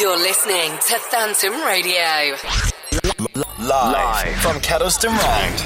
[0.00, 2.34] You're listening to Phantom Radio.
[3.60, 5.60] Live, from Kedleston Road.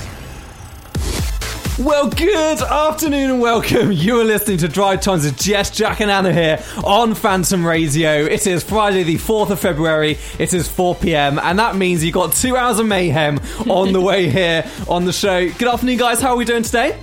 [1.87, 3.93] Well, good afternoon and welcome.
[4.05, 8.25] You are listening to Drive Times with Jess, Jack, and Anna here on Phantom Radio.
[8.25, 10.19] It is Friday, the 4th of February.
[10.39, 13.39] It is 4 pm, and that means you've got two hours of mayhem
[13.69, 15.49] on the way here on the show.
[15.51, 16.21] Good afternoon, guys.
[16.21, 16.99] How are we doing today?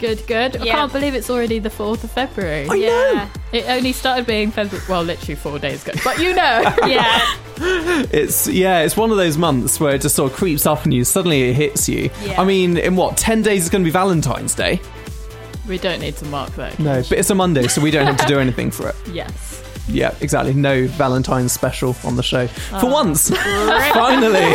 [0.00, 0.56] Good, good.
[0.56, 0.72] I Yeah.
[0.74, 2.66] can't believe it's already the 4th of February.
[2.68, 3.28] I know.
[3.52, 5.98] It only started being February, well, literally four days ago.
[6.04, 6.74] But you know.
[6.86, 7.36] Yeah.
[7.64, 10.90] It's yeah, it's one of those months where it just sort of creeps up on
[10.90, 11.04] you.
[11.04, 12.10] Suddenly it hits you.
[12.24, 12.40] Yeah.
[12.40, 14.80] I mean, in what ten days is going to be Valentine's Day?
[15.68, 16.78] we don't need to mark that.
[16.78, 18.96] No, but it's a Monday, so we don't have to do anything for it.
[19.12, 19.51] Yes.
[19.88, 20.54] Yeah, exactly.
[20.54, 22.92] No Valentine's special on the show for Oh.
[22.92, 23.30] once.
[23.92, 24.54] Finally.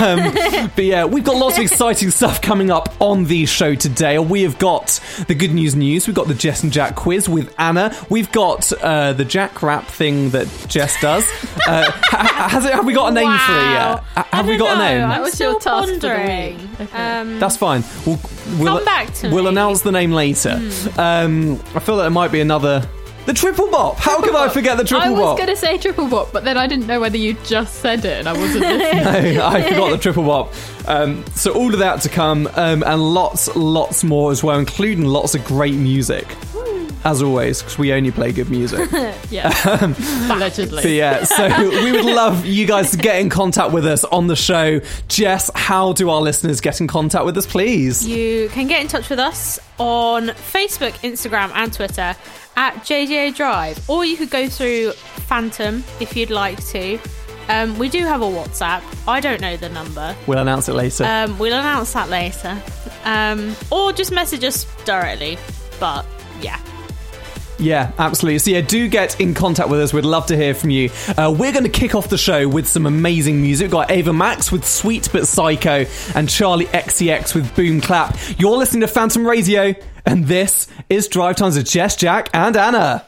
[0.00, 4.18] um, but yeah, we've got lots of exciting stuff coming up on the show today.
[4.18, 6.06] We have got the good news news.
[6.06, 7.94] We've got the Jess and Jack quiz with Anna.
[8.08, 11.24] We've got uh, the Jack rap thing that Jess does.
[11.66, 13.98] Uh, ha- has it, have we got a name for it yet?
[14.14, 15.08] Ha- Have we don't got a name?
[15.08, 16.56] That I'm was still your task for the pondering.
[16.58, 16.80] week.
[16.80, 17.18] Okay.
[17.20, 17.82] Um, That's fine.
[18.06, 18.18] We'll,
[18.58, 19.50] we'll, Come back to We'll me.
[19.50, 20.56] announce the name later.
[20.58, 21.00] Hmm.
[21.00, 22.88] Um, I feel that it might be another.
[23.30, 23.96] The triple bop.
[23.96, 25.16] How could I forget the triple bop?
[25.16, 27.76] I was going to say triple bop, but then I didn't know whether you just
[27.76, 29.36] said it and I wasn't listening.
[29.36, 30.52] No, I forgot the triple bop.
[30.88, 35.04] Um, so all of that to come, um, and lots, lots more as well, including
[35.04, 36.26] lots of great music.
[37.02, 38.90] As always, because we only play good music.
[39.30, 39.50] yeah.
[40.30, 40.82] Allegedly.
[40.82, 41.48] But yeah, so
[41.82, 44.80] we would love you guys to get in contact with us on the show.
[45.08, 48.06] Jess, how do our listeners get in contact with us, please?
[48.06, 52.14] You can get in touch with us on Facebook, Instagram, and Twitter
[52.56, 56.98] at JJ Drive, or you could go through Phantom if you'd like to.
[57.48, 58.82] Um, we do have a WhatsApp.
[59.08, 60.14] I don't know the number.
[60.26, 61.04] We'll announce it later.
[61.04, 62.62] Um, we'll announce that later.
[63.04, 65.38] Um, or just message us directly.
[65.80, 66.04] But
[66.42, 66.60] yeah.
[67.60, 68.38] Yeah, absolutely.
[68.38, 69.92] So yeah, do get in contact with us.
[69.92, 70.88] We'd love to hear from you.
[71.08, 73.66] Uh, we're going to kick off the show with some amazing music.
[73.66, 75.80] We've got Ava Max with Sweet But Psycho
[76.14, 78.16] and Charli XCX with Boom Clap.
[78.38, 79.74] You're listening to Phantom Radio,
[80.06, 83.04] and this is Drive Times with Jess, Jack, and Anna.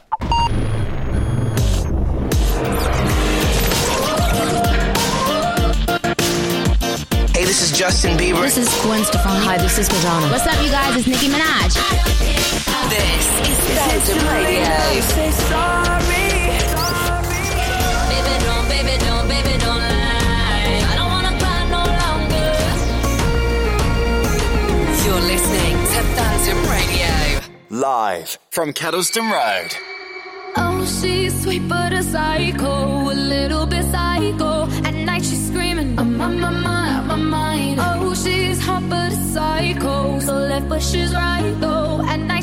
[7.33, 8.41] Hey, this is Justin Bieber.
[8.41, 9.43] This is Gwen Stefani.
[9.45, 10.27] Hi, this is Madonna.
[10.31, 10.95] What's up, you guys?
[10.95, 12.32] It's Nicki Minaj.
[12.93, 14.69] This is Phantom Radio.
[18.11, 20.77] Baby, don't, baby, don't, baby, don't lie.
[20.89, 22.49] I don't wanna cry no longer.
[25.05, 27.11] You're listening to Phantom Radio.
[27.71, 29.71] Live from Kedleston Road.
[30.55, 34.67] Oh, she's sweet but a psycho, a little bit psycho.
[34.87, 37.79] At night she's screaming, I'm on my mind, my mind.
[37.81, 42.01] Oh, she's hot but a psycho, so left but she's right though.
[42.07, 42.42] At night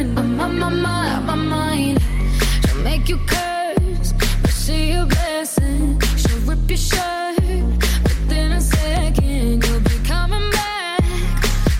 [0.00, 1.98] screaming, I'm on my mind, my mind.
[2.66, 4.12] She'll make you curse,
[4.42, 6.00] but she a blessing.
[6.16, 7.40] She'll rip your shirt
[8.02, 9.64] within a second.
[9.64, 11.02] You'll be coming back,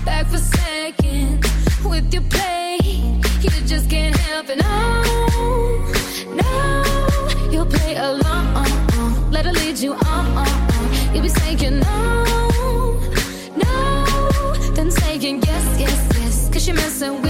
[0.05, 1.47] back for seconds
[1.85, 2.79] with your play.
[3.41, 4.59] You just can't help it.
[4.59, 5.83] No,
[6.35, 9.31] no, you'll play along.
[9.31, 10.47] Let her lead you on.
[11.13, 12.25] You'll be saying no,
[13.57, 16.51] no, then saying yes, yes, yes.
[16.53, 17.30] Cause you're messing with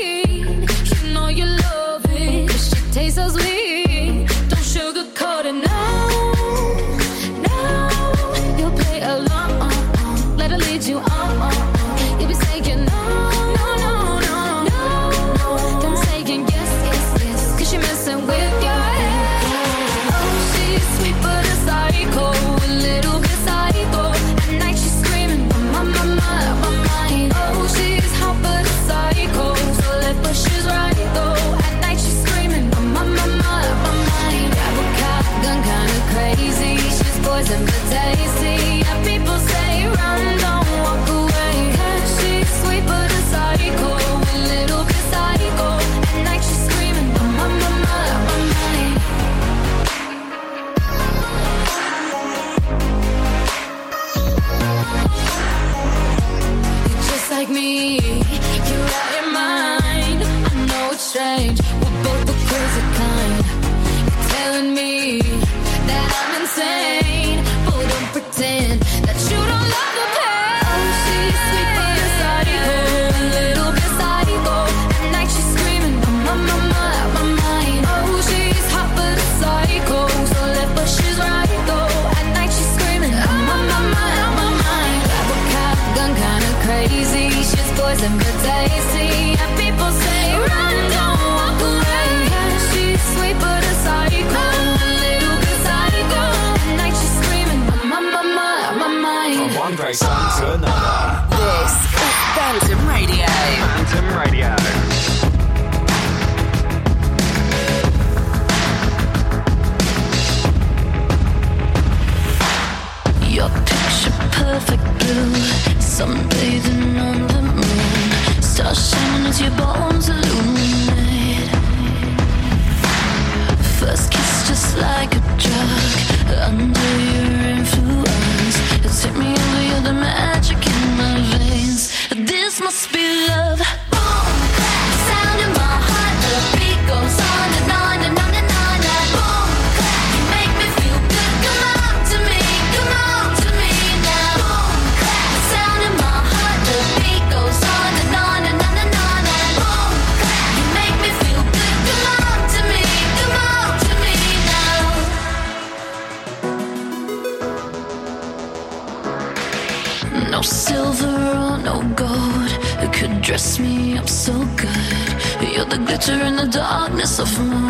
[166.51, 167.60] darkness of my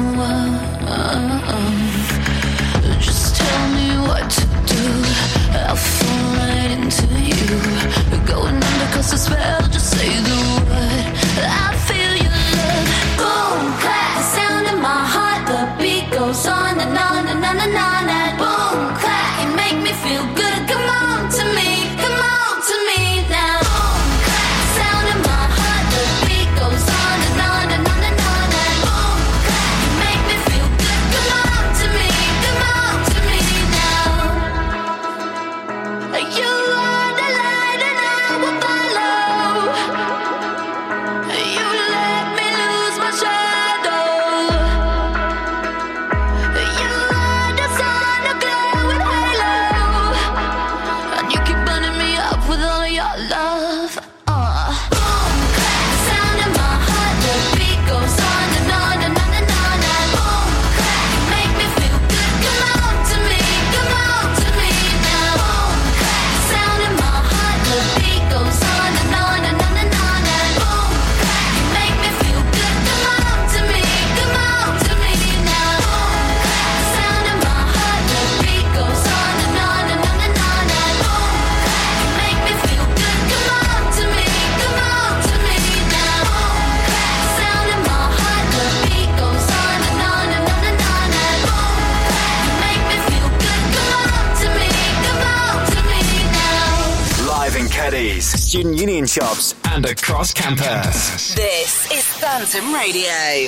[98.82, 101.36] union shops, and across campus.
[101.36, 103.48] This is Phantom Radio.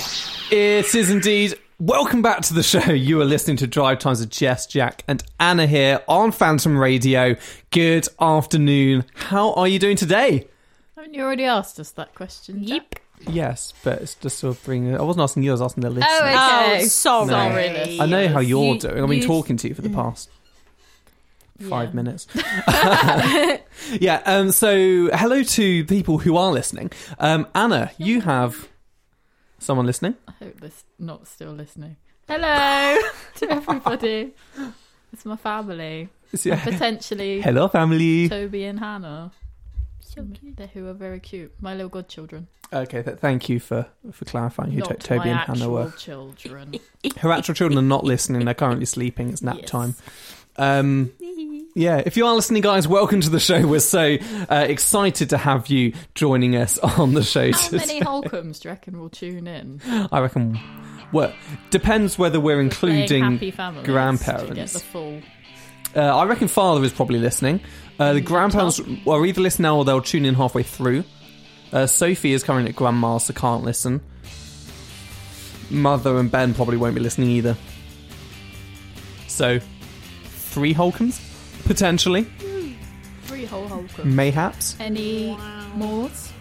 [0.51, 1.55] It is indeed.
[1.79, 2.91] Welcome back to the show.
[2.91, 7.35] You are listening to Drive Times with Jess, Jack, and Anna here on Phantom Radio.
[7.71, 9.05] Good afternoon.
[9.15, 10.47] How are you doing today?
[10.95, 12.63] Haven't you already asked us that question?
[12.67, 13.01] Jack?
[13.27, 14.95] Yes, but it's just sort of bring.
[14.95, 15.49] I wasn't asking you.
[15.49, 16.11] I was asking the oh, listeners.
[16.13, 16.85] Oh, Okay.
[16.85, 17.27] sorry.
[17.29, 17.99] Sorry, listeners.
[18.01, 19.01] I know how you're You- doing.
[19.01, 19.95] I've been you- talking to you for the mm.
[19.95, 20.29] past
[21.61, 21.95] five Yeah.
[21.95, 22.27] minutes.
[23.99, 24.21] yeah.
[24.25, 24.51] Um.
[24.51, 26.91] So, hello to people who are listening.
[27.19, 27.47] Um.
[27.55, 28.67] Anna, you have
[29.59, 30.15] someone listening.
[30.27, 31.97] I hope they're not still listening.
[32.27, 32.97] Hello
[33.35, 34.33] to everybody.
[35.11, 36.09] It's my family.
[36.43, 36.63] Yeah.
[36.63, 38.27] Potentially Hello, family.
[38.29, 39.31] Toby and Hannah.
[40.55, 41.51] They who are very cute.
[41.59, 42.47] My little godchildren.
[42.71, 43.01] Okay.
[43.03, 45.91] Th- thank you for for clarifying who Not to- Toby my and Hannah actual were.
[45.91, 46.75] children.
[47.17, 48.45] Her actual children are not listening.
[48.45, 49.29] They're currently sleeping.
[49.29, 49.69] It's nap Yes.
[49.69, 49.95] time.
[50.55, 51.11] Um,
[51.75, 53.65] yeah, if you are listening, guys, welcome to the show.
[53.65, 54.17] We're so
[54.49, 57.51] uh, excited to have you joining us on the show.
[57.51, 57.85] How today.
[57.85, 59.81] many Holcombs do you reckon will tune in?
[60.11, 60.59] I reckon.
[61.11, 61.33] Well,
[61.69, 64.73] depends whether we're including happy families to get grandparents.
[64.73, 65.21] the full.
[65.95, 67.61] Uh, I reckon father is probably listening.
[67.99, 71.03] Uh, the grandparents are either listening now or they'll tune in halfway through.
[71.71, 74.01] Uh, Sophie is currently at grandma's, so can't listen.
[75.69, 77.55] Mother and Ben probably won't be listening either.
[79.27, 79.59] So,
[80.53, 81.19] three Holcombs?
[81.65, 82.23] Potentially.
[83.23, 84.05] Three whole Holcombs.
[84.05, 84.75] Mayhaps.
[84.79, 85.35] Any
[85.75, 86.31] mores?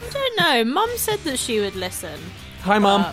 [0.00, 0.64] I don't know.
[0.72, 2.18] Mum said that she would listen.
[2.62, 3.02] Hi, Mum.
[3.02, 3.12] Uh,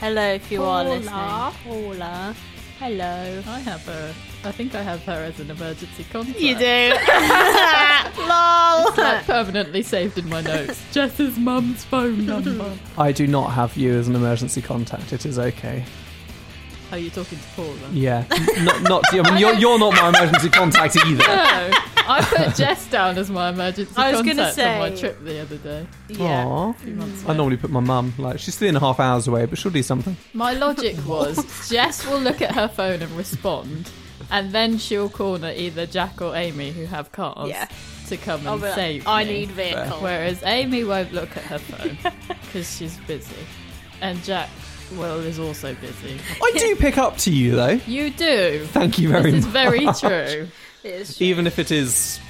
[0.00, 0.94] Hello, if you are Hola.
[0.96, 1.94] listening.
[1.94, 2.34] Hola.
[2.80, 3.42] Hello.
[3.46, 4.14] I have her.
[4.44, 6.38] I think I have her as an emergency contact.
[6.40, 6.64] You do.
[8.28, 8.92] Lol.
[8.96, 10.82] Like permanently saved in my notes.
[10.92, 12.76] Jess's mum's phone number.
[12.98, 15.12] I do not have you as an emergency contact.
[15.12, 15.84] It is okay.
[16.94, 17.96] Are you talking to Paul then?
[17.96, 18.24] Yeah.
[18.30, 21.24] N- not, not, I mean, you're, you're not my emergency contact either.
[21.34, 21.70] No.
[22.06, 25.24] I put Jess down as my emergency I was gonna contact on my say- trip
[25.24, 25.86] the other day.
[26.08, 26.44] Yeah.
[26.46, 26.70] Aw.
[26.70, 27.32] A few months I ago.
[27.32, 28.12] normally put my mum.
[28.18, 30.14] Like she's three and a half hours away, but she'll do something.
[30.34, 33.90] My logic was Jess will look at her phone and respond,
[34.30, 37.68] and then she'll corner either Jack or Amy, who have cars, Yeah.
[38.08, 39.32] to come I'll and oh, be like, save I me.
[39.32, 39.98] need vehicle.
[40.00, 41.96] Whereas Amy won't look at her phone
[42.28, 43.34] because she's busy,
[44.02, 44.50] and Jack,
[44.92, 46.18] well, is also busy.
[46.42, 47.80] I do pick up to you though.
[47.86, 48.64] You do.
[48.66, 49.46] Thank you very This much.
[49.46, 50.48] is very true.
[50.82, 51.26] It is true.
[51.26, 52.20] Even if it is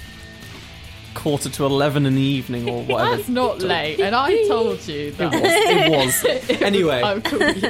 [1.15, 3.17] quarter to eleven in the evening or whatever.
[3.17, 5.33] That's not late, and I told you that.
[5.35, 6.25] It was.
[6.25, 6.63] It was.
[6.63, 7.03] Anyway.
[7.03, 7.23] I'm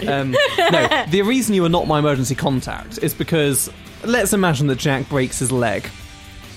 [0.03, 0.09] you.
[0.11, 0.31] Um,
[0.73, 3.71] no, the reason you are not my emergency contact is because
[4.05, 5.89] let's imagine that Jack breaks his leg.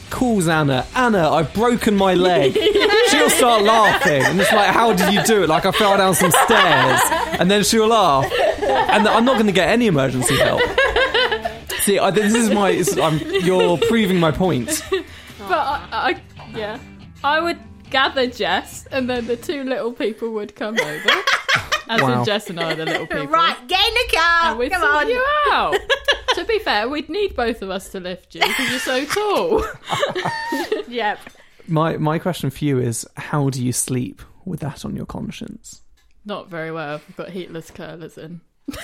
[0.09, 0.85] Calls Anna.
[0.95, 2.53] Anna, I've broken my leg.
[3.29, 5.49] She'll start laughing, and it's like, how did you do it?
[5.49, 6.99] Like I fell down some stairs,
[7.39, 8.31] and then she'll laugh,
[8.61, 10.61] and I'm not going to get any emergency help.
[11.81, 12.69] See, I, this is my.
[12.71, 14.83] it's- I'm, you're proving my point.
[14.91, 16.21] But I, I,
[16.57, 16.79] yeah,
[17.23, 17.57] I would
[17.89, 21.09] gather Jess, and then the two little people would come over.
[21.89, 22.19] As Wow.
[22.19, 23.27] in Jess and I are the little people.
[23.27, 24.49] Right, get in the car.
[24.49, 25.09] And we'd Come sort on.
[25.09, 25.75] you out.
[26.35, 29.65] to be fair, we'd need both of us to lift you because you're so tall.
[30.89, 31.19] Yep.
[31.67, 35.81] My my question for you is, how do you sleep with that on your conscience?
[36.25, 37.01] Not very well.
[37.07, 38.41] We've got heatless curlers in.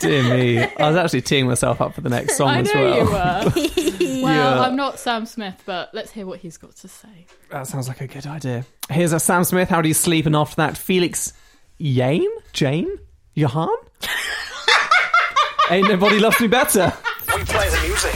[0.00, 2.82] Dear me, I was actually teeing myself up for the next song I as know
[2.82, 2.98] well.
[2.98, 4.22] you were.
[4.22, 4.60] well, Yeah.
[4.60, 7.26] I'm not Sam Smith, but let's hear what he's got to say.
[7.50, 8.66] That sounds like a good idea.
[8.90, 9.68] Here's a Sam Smith.
[9.68, 10.26] How do you sleep?
[10.26, 11.32] And after that, Felix
[11.80, 12.26] Yane?
[12.52, 12.98] Jane?
[13.34, 13.68] Johan?
[15.70, 16.92] Ain't nobody loves me better.
[17.34, 18.14] We play the music.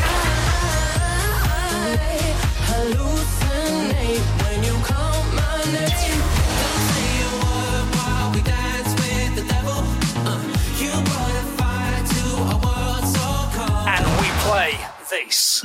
[13.89, 15.65] And we play this.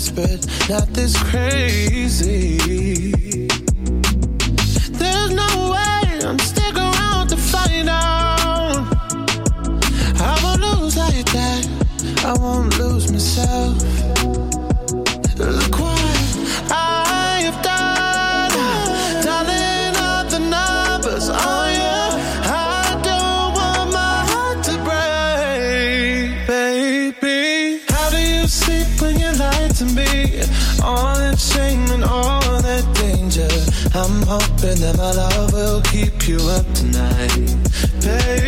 [0.00, 3.19] Desperate, not this crazy.
[34.30, 37.34] Hoping that my love will keep you up tonight,
[38.00, 38.39] baby.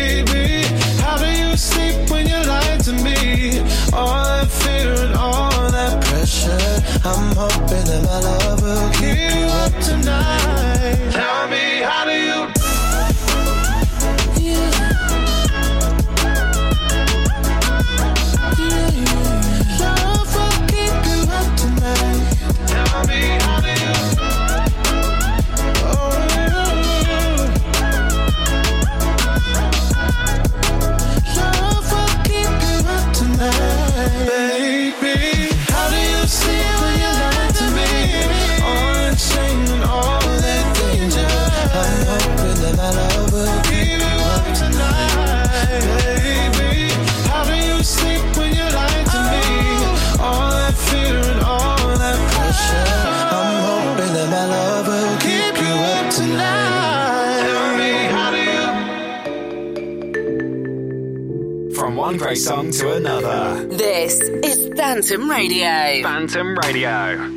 [65.43, 66.01] Radio.
[66.03, 67.32] Phantom Radio.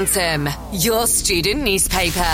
[0.00, 2.24] The Phantom, your student newspaper.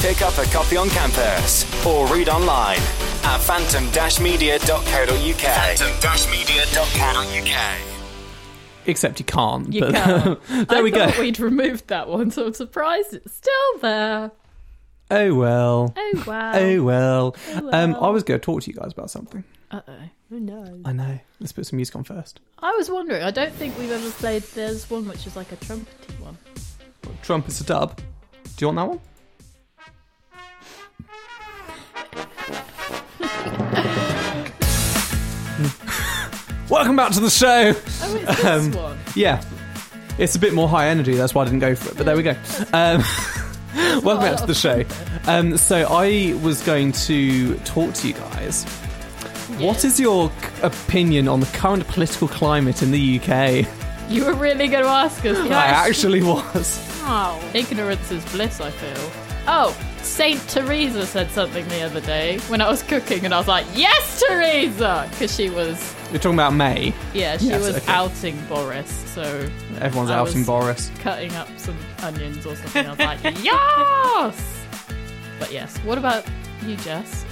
[0.00, 2.78] Pick up a copy on campus or read online
[3.22, 5.78] at phantom-media.co.uk.
[5.78, 7.78] Phantom-media.co.uk.
[8.86, 9.72] Except you can't.
[9.72, 10.42] You but can't.
[10.48, 11.08] there I we go.
[11.20, 14.32] we'd removed that one, so I'm surprised it's still there.
[15.08, 15.94] Oh well.
[15.96, 16.52] Oh wow.
[16.56, 17.36] Oh well.
[17.54, 18.04] Oh, Um, well.
[18.04, 19.44] I was going to talk to you guys about something.
[19.70, 19.92] Uh oh.
[20.32, 20.80] Oh no.
[20.84, 21.20] I know.
[21.38, 22.40] Let's put some music on first.
[22.58, 23.22] I was wondering.
[23.22, 24.42] I don't think we've ever played.
[24.42, 26.36] There's one which is like a trumpety one.
[27.22, 27.96] Trump is a dub.
[27.96, 28.02] Do
[28.66, 29.00] you want that one?
[36.68, 37.72] Welcome back to the show.
[37.74, 38.98] Oh, it's this Um, one.
[39.14, 39.42] Yeah,
[40.18, 41.14] it's a bit more high energy.
[41.14, 41.96] That's why I didn't go for it.
[41.96, 42.34] But there we go.
[42.72, 43.02] Um,
[44.02, 44.82] welcome back to the show.
[45.30, 48.64] Um, so I was going to talk to you guys.
[49.58, 53.64] What is your c- opinion on the current political climate in the UK?
[54.08, 55.36] You were really going to ask us.
[55.38, 56.80] I actually was.
[57.08, 57.40] Oh.
[57.54, 58.60] Ignorance is bliss.
[58.60, 59.10] I feel.
[59.48, 63.46] Oh, Saint Theresa said something the other day when I was cooking, and I was
[63.48, 66.92] like, "Yes, Theresa," because she was, You're talking about May.
[67.12, 67.92] yeah, she Yes, was okay.
[67.92, 68.88] outing Boris.
[68.90, 69.22] So
[69.80, 70.90] Everyone's I outing was- Boris.
[71.00, 72.86] cutting up some onions or something.
[72.86, 74.64] I was like, "Yes!"
[75.40, 76.24] But yes, what about
[76.64, 77.25] you, Jess?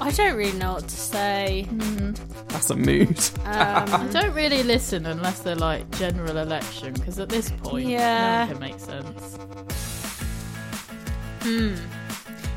[0.00, 1.66] I don't really know what to say.
[1.70, 2.46] Mm-hmm.
[2.48, 3.18] That's a mood.
[3.44, 8.30] Um, I don't really listen unless they're like general election, because at this point, Yeah.
[8.30, 9.36] no one can make sense.
[11.42, 11.74] Hmm.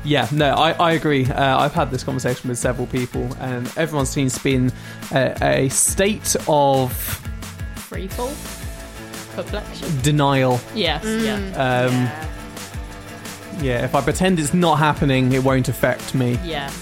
[0.04, 1.26] Yeah, no, I, I agree.
[1.26, 4.72] Uh, I've had this conversation with several people, and everyone seems to be in
[5.12, 6.92] a, uh, a state of
[7.76, 8.32] Free fall,
[9.34, 10.00] perplexion.
[10.02, 10.58] denial.
[10.74, 11.38] Yes, yeah.
[11.38, 11.88] Mm.
[11.88, 12.28] Um, Yeah.
[13.62, 16.38] yeah, if I pretend it's not happening, it won't affect me.
[16.44, 16.72] Yes.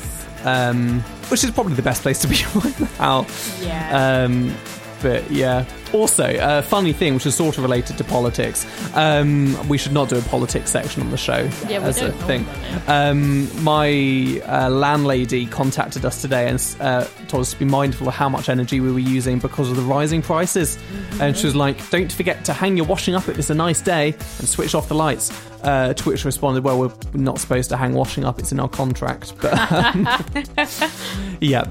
[0.48, 3.26] Um, which is probably the best place to be right now.
[3.60, 4.24] Yeah.
[4.24, 4.54] Um,
[5.02, 5.64] but yeah.
[5.92, 8.66] Also, a funny thing, which is sort of related to politics.
[8.94, 12.12] Um, we should not do a politics section on the show Yeah, we as a
[12.12, 12.46] thing.
[12.86, 18.14] Um, my uh, landlady contacted us today and uh, told us to be mindful of
[18.14, 20.76] how much energy we were using because of the rising prices.
[20.76, 21.22] Mm-hmm.
[21.22, 23.80] And she was like, "Don't forget to hang your washing up if it's a nice
[23.80, 25.30] day and switch off the lights."
[25.62, 28.68] Uh, to which responded, "Well, we're not supposed to hang washing up; it's in our
[28.68, 30.08] contract." But um,
[31.40, 31.64] yeah,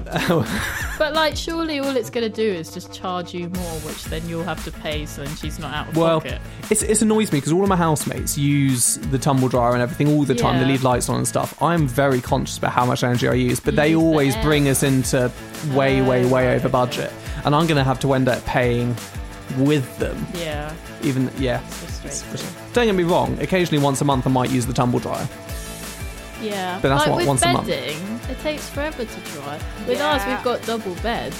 [0.98, 4.28] But like, surely all it's going to do is just charge you more, which then
[4.28, 6.40] you'll have to pay, so then she's not out of Well, pocket.
[6.70, 10.08] it's, it annoys me because all of my housemates use the tumble dryer and everything
[10.08, 10.56] all the time.
[10.56, 10.68] They Yeah.
[10.72, 11.60] leave lights on and stuff.
[11.62, 14.42] I'm very conscious about how much energy I use, but they use always air.
[14.42, 15.30] bring us into
[15.74, 17.12] way, way, Oh, way over budget.
[17.44, 18.96] And I'm going to have to end up paying
[19.58, 20.26] with them.
[20.34, 21.60] Yeah, Even, yeah.
[22.04, 22.22] it's.
[22.72, 25.26] Don't get me wrong, occasionally once a month I might use the tumble dryer.
[26.40, 27.68] Yeah, But that's like what, with once a month.
[27.68, 27.96] it
[28.42, 29.58] takes forever to dry.
[29.88, 31.36] With ours, we've got double beds,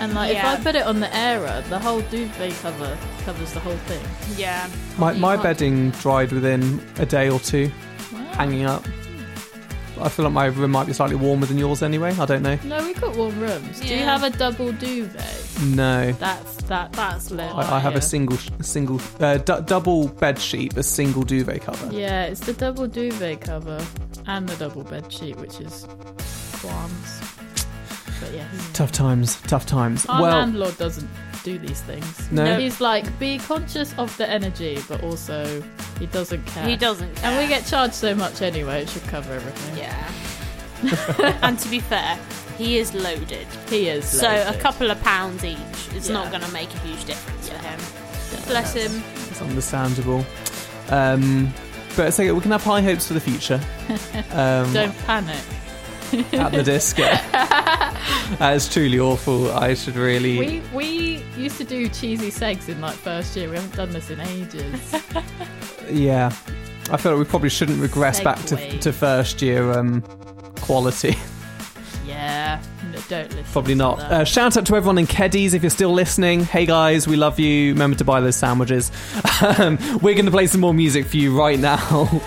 [0.00, 0.52] and like Yeah.
[0.54, 4.02] if I put it on the airer, the whole duvet cover covers the whole thing.
[4.36, 4.68] yeah.
[4.98, 7.70] My, You my can't- bedding dried within a day or two,
[8.12, 8.20] Wow.
[8.32, 8.84] hanging up.
[10.00, 12.12] I feel like my room might be slightly warmer than yours anyway.
[12.18, 12.58] I don't know.
[12.64, 13.78] No, we've got warm rooms.
[13.78, 15.46] Do you have a double duvet?
[15.66, 16.10] No.
[16.18, 16.92] That's that.
[16.94, 17.48] That's lit.
[17.54, 17.98] I, I have yeah.
[17.98, 21.94] a single, single, uh, du- double bed sheet, a single duvet cover.
[21.96, 23.80] Yeah, it's the double duvet cover
[24.26, 25.86] and the double bed sheet, which is
[26.54, 27.20] qualms.
[28.24, 30.06] But yes, Tough times, tough times.
[30.06, 31.08] our well, landlord doesn't
[31.42, 32.30] do these things.
[32.32, 32.58] No?
[32.58, 35.62] he's like be conscious of the energy, but also
[35.98, 36.66] he doesn't care.
[36.66, 37.30] He doesn't care.
[37.30, 39.76] and we get charged so much anyway; it should cover everything.
[39.78, 41.38] Yeah.
[41.42, 42.18] and to be fair,
[42.58, 43.46] he is loaded.
[43.68, 44.06] he is.
[44.06, 45.58] So a couple of pounds each
[45.94, 46.14] is Yeah.
[46.14, 47.78] not going to make a huge difference for him.
[48.46, 49.02] Bless him.
[49.30, 50.24] it's understandable.
[50.90, 51.52] Um,
[51.96, 53.60] but it's okay, we can have high hopes for the future.
[54.32, 55.36] Um, Don't panic.
[56.32, 57.02] at the disco.
[57.02, 59.50] that is truly awful.
[59.52, 60.38] I should really.
[60.38, 63.48] We we used to do cheesy segs in like first year.
[63.48, 64.94] We haven't done this in ages.
[65.90, 66.34] Yeah.
[66.90, 70.02] I feel like we probably shouldn't regress back to, to first year um,
[70.60, 71.14] quality.
[72.06, 73.44] yeah, no, don't listen.
[73.52, 73.98] Probably not.
[74.00, 76.44] Uh, shout out to everyone in Keddies if you're still listening.
[76.44, 77.72] Hey guys, we love you.
[77.72, 78.90] Remember to buy those sandwiches.
[79.42, 82.22] Um, we're going to play some more music for you right now.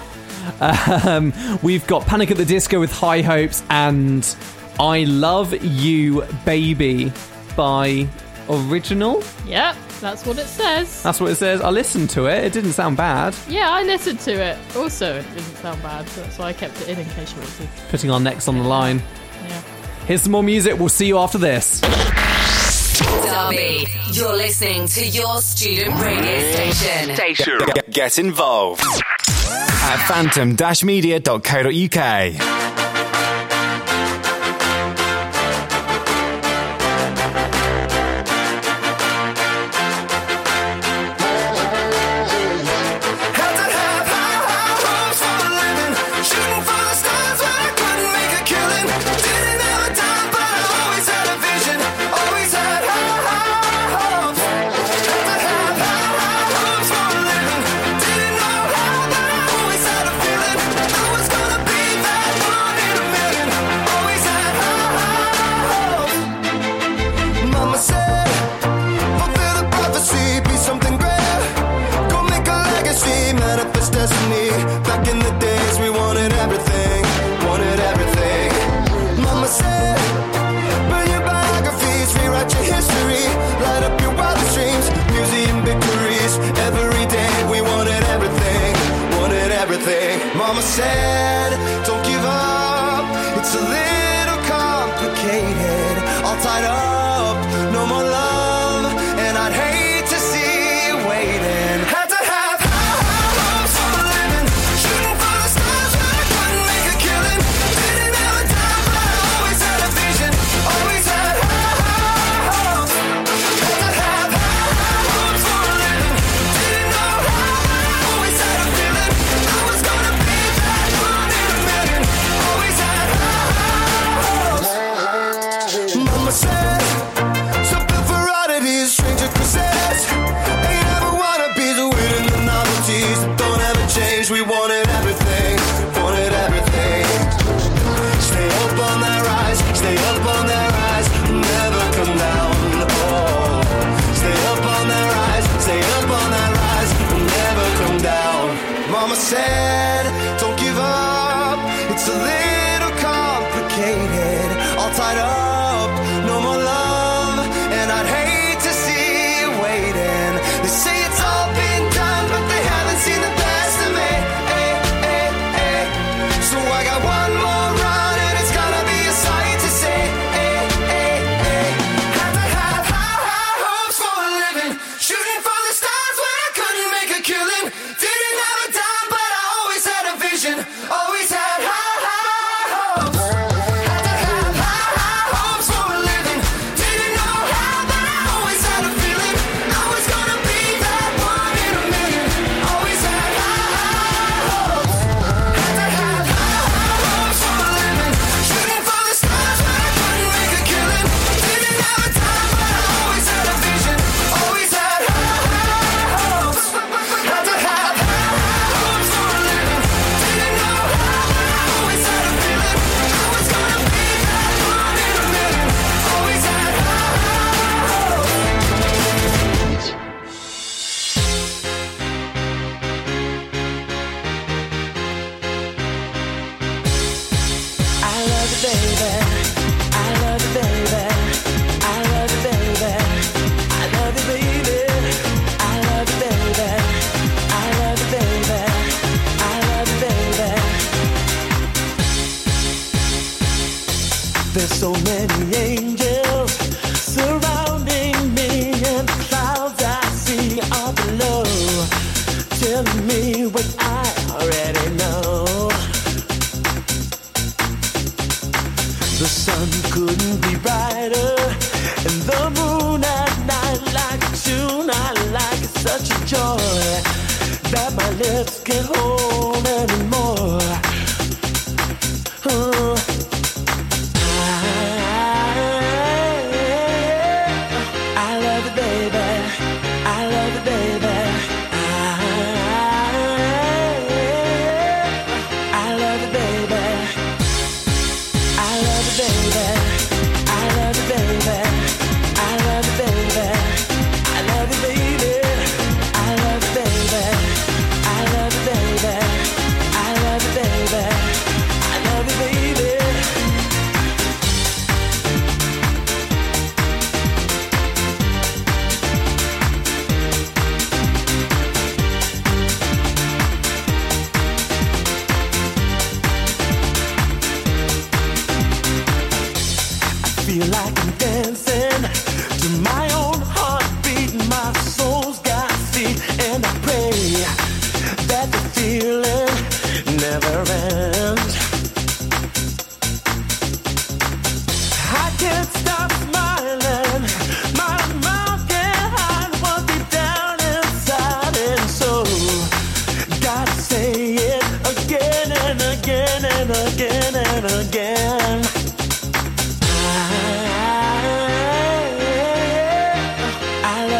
[0.62, 4.36] Um, we've got Panic at the Disco with High Hopes and
[4.79, 7.12] I Love You Baby
[7.55, 8.07] by
[8.49, 9.23] Original.
[9.45, 11.03] Yep, that's what it says.
[11.03, 11.62] That's what it says.
[11.62, 12.43] I listened to it.
[12.45, 13.36] It didn't sound bad.
[13.47, 14.57] Yeah, I listened to it.
[14.75, 17.39] Also, it didn't sound bad, so that's why I kept it in in case you
[17.39, 17.69] wanted.
[17.89, 19.01] Putting our necks on the line.
[19.43, 19.62] Yeah.
[20.05, 20.79] Here's some more music.
[20.79, 21.81] We'll see you after this.
[22.97, 27.15] Derby, you're listening to your student radio station.
[27.15, 27.60] Station.
[27.75, 32.96] Get, get involved at phantom-media.co.uk.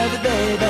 [0.10, 0.67] the day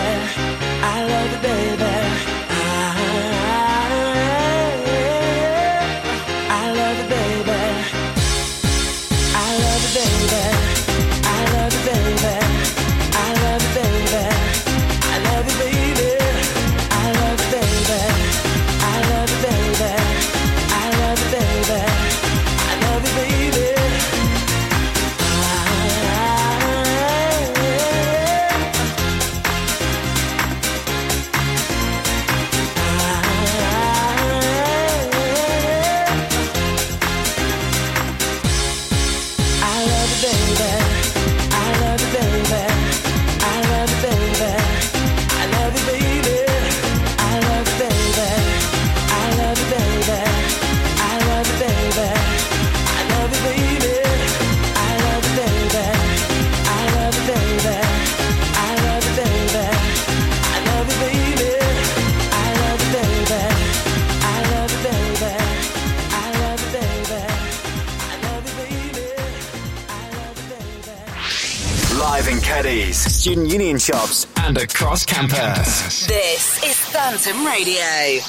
[73.27, 76.07] student union shops, and across campus.
[76.07, 78.21] This is Phantom Radio.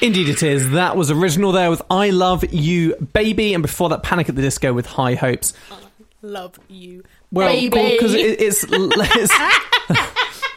[0.00, 0.70] Indeed, it is.
[0.70, 4.40] That was original there with I Love You Baby, and before that, Panic at the
[4.40, 5.52] Disco with High Hopes.
[5.70, 5.76] I
[6.22, 7.04] Love you.
[7.30, 7.92] Well, Baby.
[7.92, 9.34] because it, it's, it's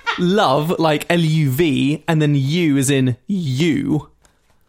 [0.19, 4.09] love, like L U V, and then you is in you.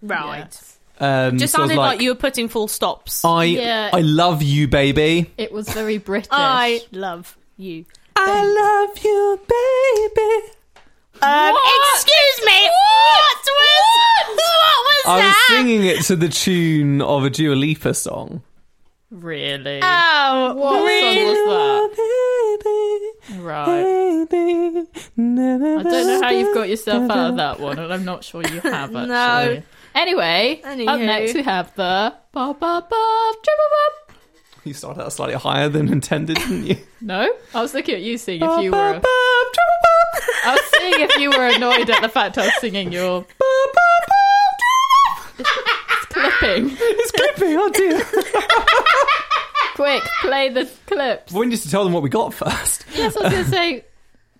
[0.03, 0.39] Right.
[0.39, 0.79] Yes.
[0.99, 3.25] Um, Just so I was sounded like, you were putting full stops.
[3.25, 3.91] I, Yeah.
[3.93, 5.31] I love you, baby.
[5.39, 6.29] It was very British.
[6.33, 7.85] I love you.
[8.16, 10.53] I love you, baby.
[11.22, 11.55] Um,
[11.94, 12.68] excuse me.
[12.68, 13.87] What, was
[14.27, 15.46] what was I was that?
[15.48, 18.42] singing it to the tune of a Dua Lipa song.
[19.11, 19.81] Really?
[19.83, 21.35] Oh, what really?
[21.37, 23.38] song was that?
[23.40, 24.27] Right.
[24.31, 28.25] Baby, I don't know how you've got yourself out of that one, and I'm not
[28.25, 29.07] sure you have actually.
[29.09, 29.62] No.
[29.94, 34.02] Anyway, up next we have the ba ba ba triple bop.
[34.64, 36.77] You started out slightly higher than intended, didn't you?
[37.01, 39.01] No, I was looking at you, seeing if you were.
[40.44, 43.25] I was seeing if you were annoyed at the fact I was singing your.
[45.38, 46.77] It's clipping.
[46.79, 48.05] It's clipping, oh dear.
[49.75, 51.33] Quick, play the clips.
[51.33, 52.85] we need to tell them what we got first.
[52.94, 53.85] Yes, I was going to say,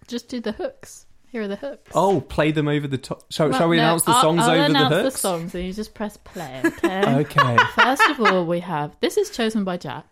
[0.07, 1.07] just do the hooks.
[1.33, 1.91] Here are the hooks.
[1.95, 3.25] Oh, play them over the top.
[3.33, 5.13] Shall, Well, shall we no, announce the I'll- songs I'll over the announce hooks?
[5.15, 6.61] the songs, and you just press play.
[6.65, 7.15] Okay.
[7.23, 7.57] Okay.
[7.75, 10.05] First of all, we have this is chosen by Jack.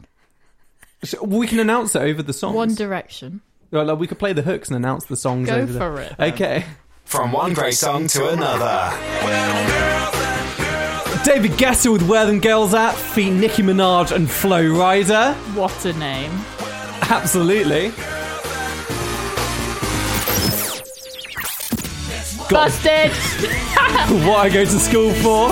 [1.05, 2.57] Sh- we can announce it over the songs.
[2.57, 3.43] One Direction.
[3.71, 6.03] Well, like, we could play the hooks and announce the songs Go over for the...
[6.07, 6.33] it, then.
[6.33, 6.65] Okay.
[7.05, 8.91] From one great song to another.
[11.25, 15.35] David Guetta with Where Them Girls At, feat Nicki Minaj and Flo Rida.
[15.55, 16.31] What a name!
[17.11, 17.93] Absolutely.
[22.51, 23.13] Busted.
[24.27, 25.51] what I go to school for.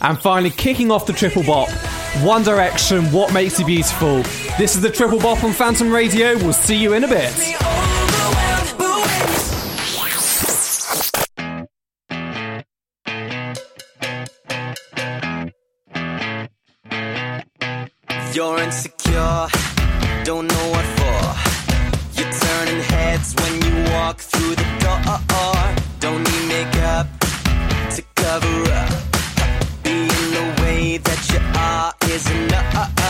[0.00, 1.68] And finally, kicking off the triple bop.
[2.22, 4.22] One Direction, What Makes You Beautiful.
[4.58, 6.36] This is the Triple Bop on Phantom Radio.
[6.38, 7.32] We'll see you in a bit.
[18.34, 19.71] You're insecure
[20.24, 22.20] don't know what for.
[22.20, 25.00] You're turning heads when you walk through the door.
[26.00, 27.06] Don't need makeup
[27.94, 28.92] to cover up.
[29.82, 33.01] Being the way that you are is enough.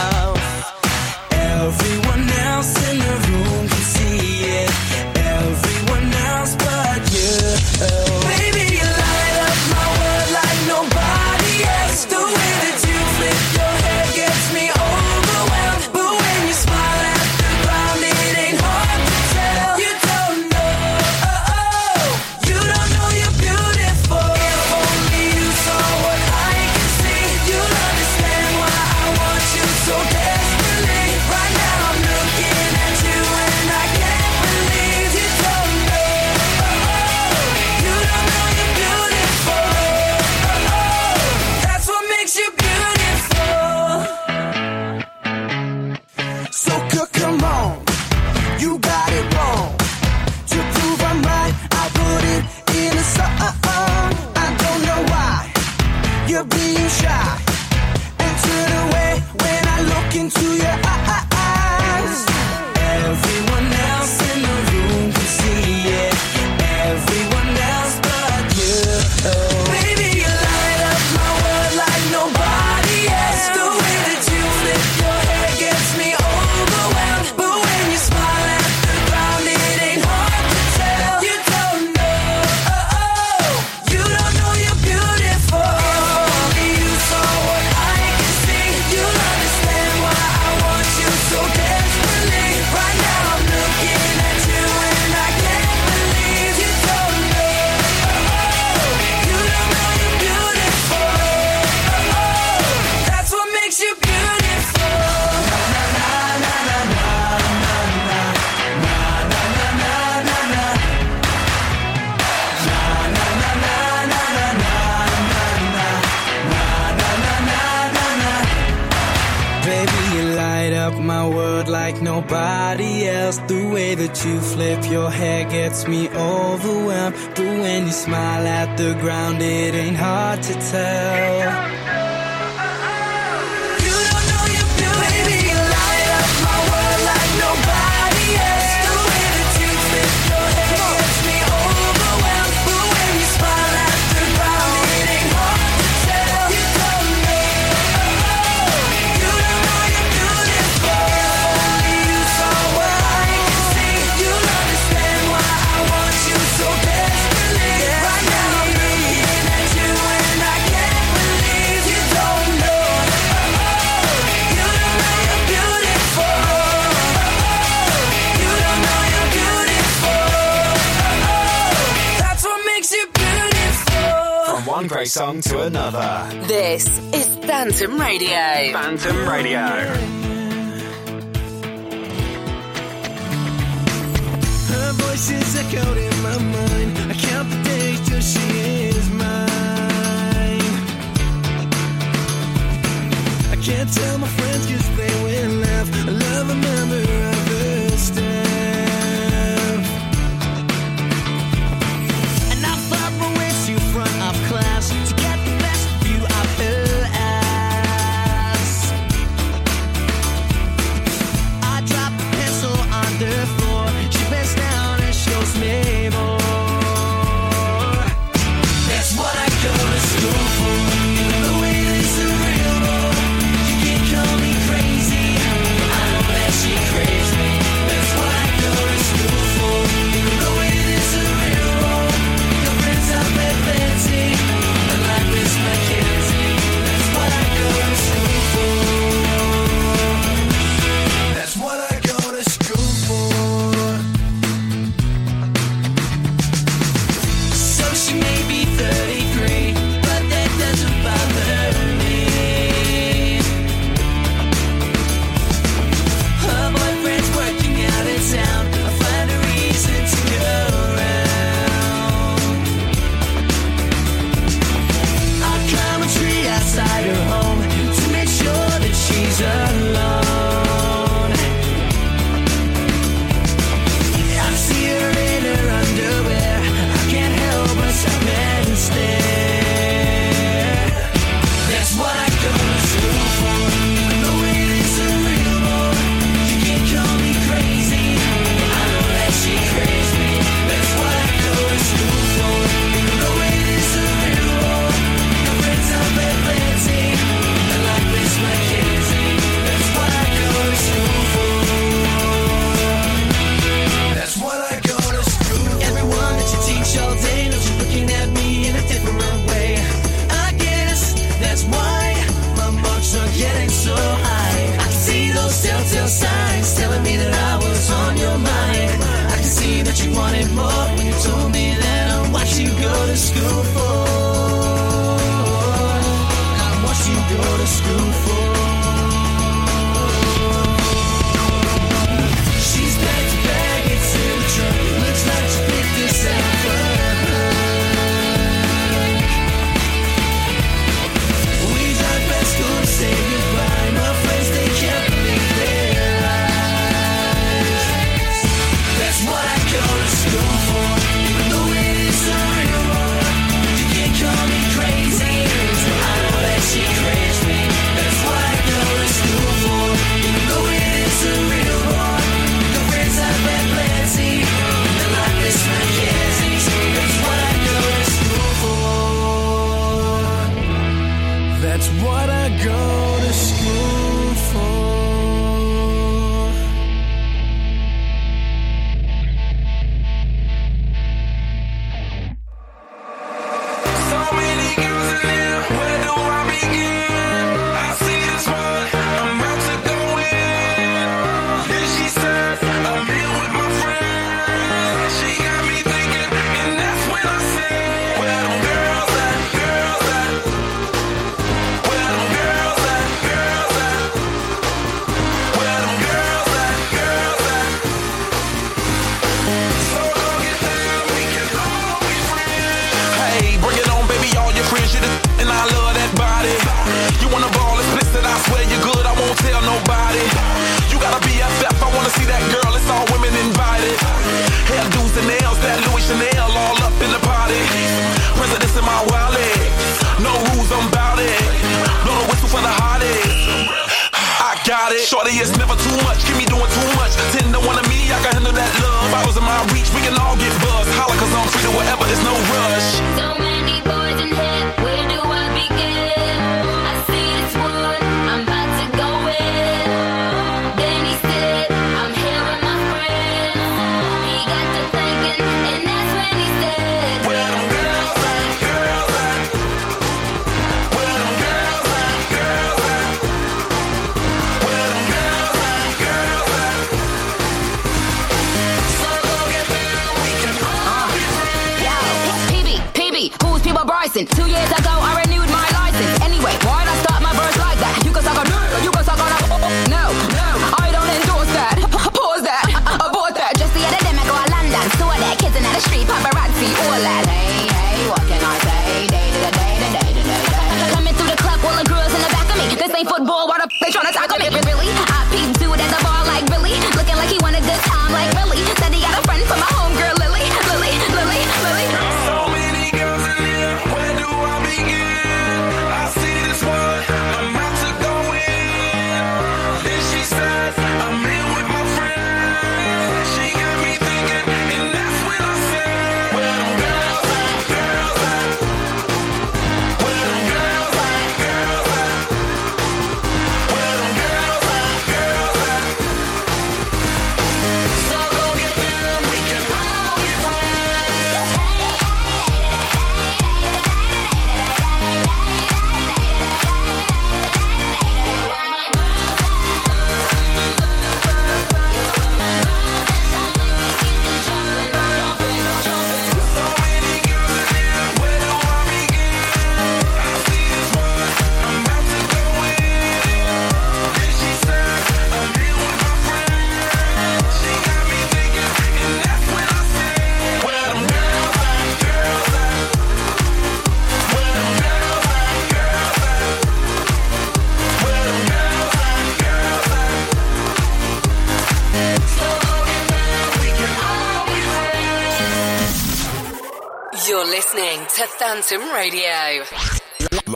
[578.53, 579.65] Phantom Radio.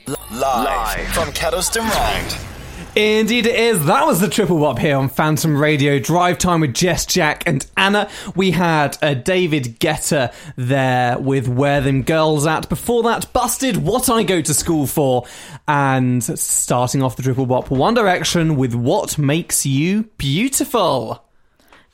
[0.05, 1.09] Live, Live.
[1.15, 2.95] from Kedleston Road.
[2.95, 3.87] Indeed, it is.
[3.87, 7.65] That was the triple wop here on Phantom Radio Drive Time with Jess, Jack, and
[7.75, 8.11] Anna.
[8.35, 12.69] We had uh, David Guetta there with Where Them Girls At.
[12.69, 15.25] Before that, Busted, What I Go to School For.
[15.67, 21.25] And starting off the triple wop, One Direction with What Makes You Beautiful.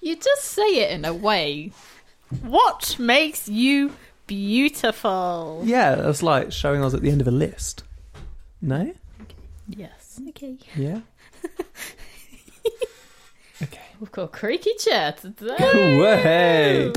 [0.00, 1.70] You just say it in a way.
[2.40, 3.92] What makes you
[4.32, 5.60] beautiful.
[5.62, 7.84] Yeah, that's like showing us at the end of a list.
[8.62, 8.90] No?
[9.68, 10.18] Yes.
[10.30, 10.56] Okay.
[10.74, 11.00] Yeah?
[13.62, 13.80] okay.
[14.00, 16.92] We've got creaky chat today.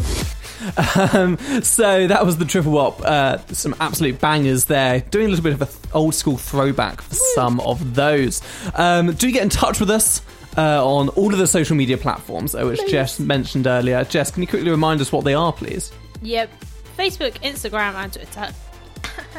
[1.11, 3.01] Um, so that was the triple wop.
[3.01, 5.01] Uh, some absolute bangers there.
[5.01, 8.41] Doing a little bit of an th- old school throwback for some of those.
[8.75, 10.21] Um, do get in touch with us.
[10.57, 12.91] Uh, on all of the social media platforms, uh, which please.
[12.91, 14.05] Jess mentioned earlier.
[14.05, 15.91] Jess, can you quickly remind us what they are, please?
[16.21, 16.49] Yep.
[16.97, 18.53] Facebook, Instagram, and Twitter.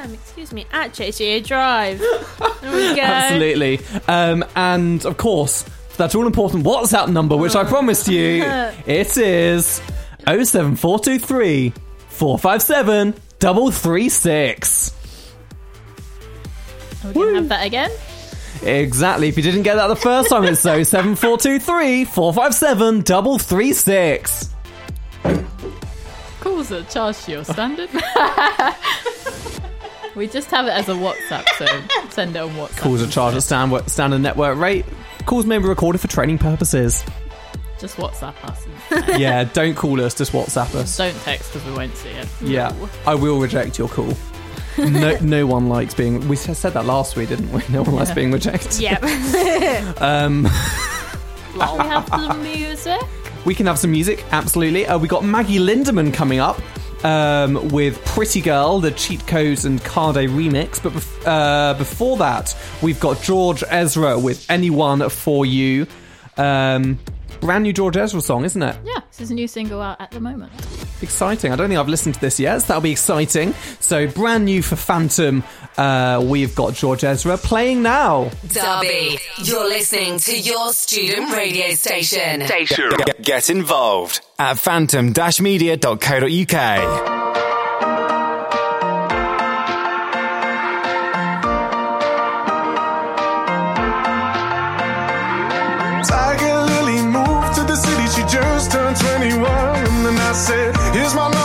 [0.13, 1.99] Excuse me, at JCA Drive.
[1.99, 3.03] There we go.
[3.03, 3.81] Absolutely.
[4.09, 5.65] Um, and of course,
[5.97, 8.43] that all important WhatsApp number, which I promised you,
[8.87, 9.81] it is
[10.27, 11.73] 07423
[12.09, 14.93] 457 336.
[17.05, 17.91] Are we going to have that again?
[18.63, 19.29] Exactly.
[19.29, 24.51] If you didn't get that the first time, it's 07423 457 336.
[26.47, 27.91] Calls are charged to your standard.
[30.15, 31.67] we just have it as a WhatsApp, so
[32.09, 32.79] send it on WhatsApp.
[32.79, 34.85] Calls are charged at stand- standard network rate.
[35.27, 37.05] Calls may be recorded for training purposes.
[37.81, 38.65] Just WhatsApp us.
[39.19, 40.97] yeah, don't call us, just WhatsApp us.
[40.97, 42.29] Don't text because we won't see it.
[42.41, 42.73] Yeah,
[43.09, 44.15] I will reject your call.
[44.79, 46.29] No, no one likes being.
[46.29, 47.63] We said that last week, didn't we?
[47.71, 48.79] No one likes being rejected.
[48.79, 49.03] Yep.
[50.01, 50.45] Um,
[51.55, 53.01] we have the music.
[53.47, 54.87] We can have some music, absolutely.
[54.87, 56.61] Uh, we got Maggie Lindemann coming up
[57.05, 60.83] um, with Pretty Girl, the Cheat Codes and CADE remix.
[60.83, 65.87] But bef- uh, before that, we've got George Ezra with Anyone for You.
[66.37, 66.99] Um,
[67.41, 68.77] brand new George Ezra song, isn't it?
[68.85, 70.53] Yeah, this is a new single out at the moment.
[71.03, 71.53] Exciting.
[71.53, 73.55] I don't think I've listened to this yet, so that'll be exciting.
[73.81, 75.43] So, brand new for Phantom,
[75.77, 78.31] uh, we've got George Ezra playing now.
[78.49, 82.41] Derby, you're listening to your student radio station.
[83.05, 87.46] Get, get involved at phantom-media.co.uk.
[100.37, 101.36] said, Here's my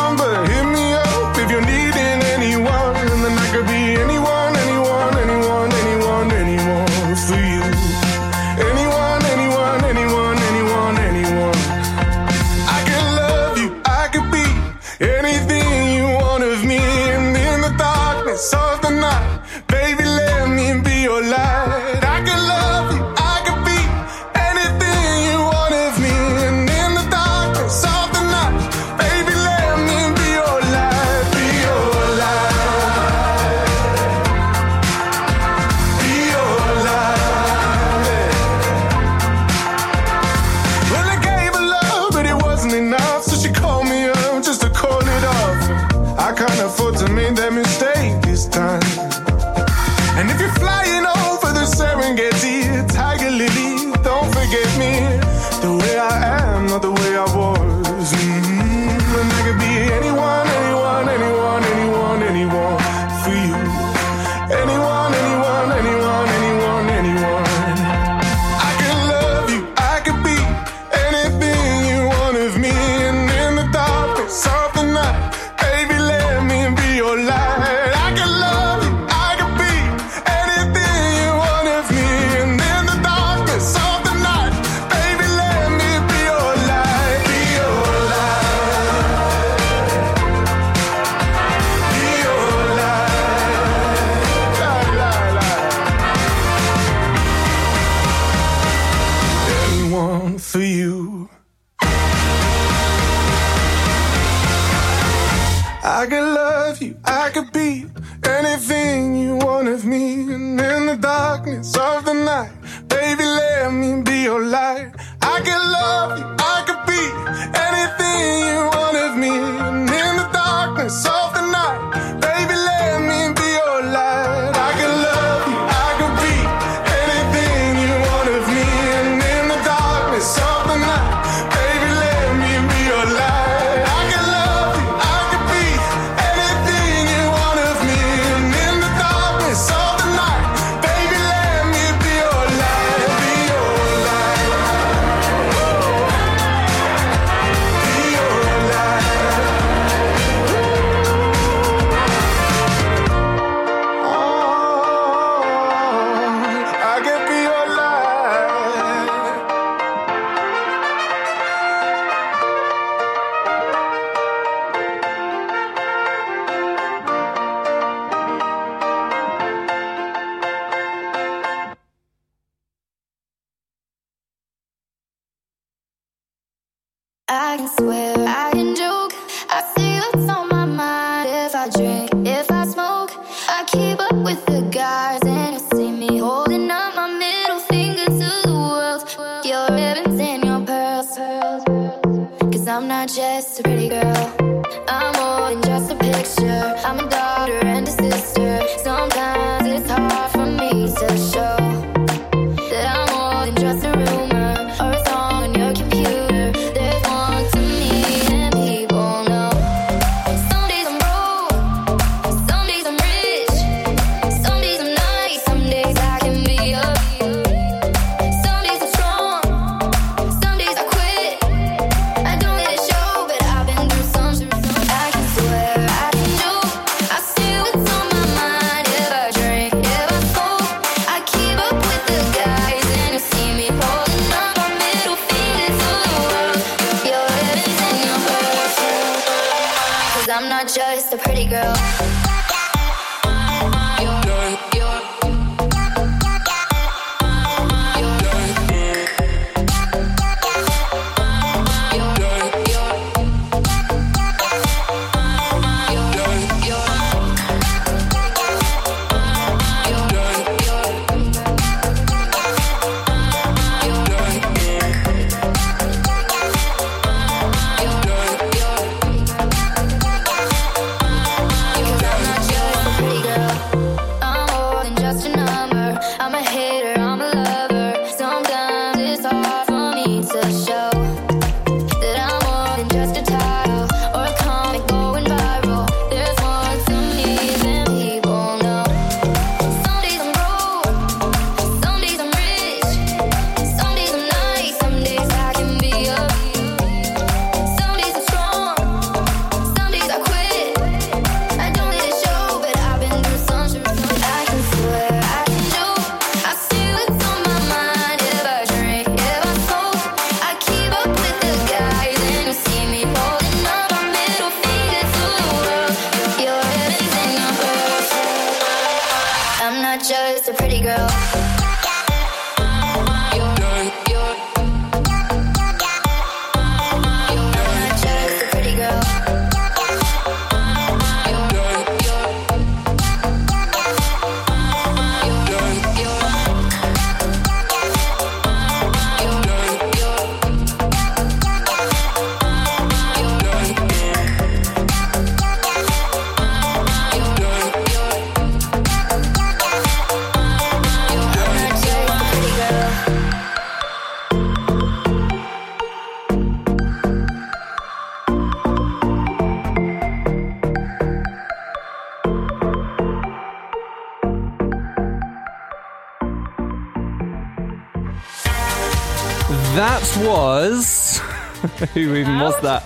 [371.93, 372.83] Who even was that?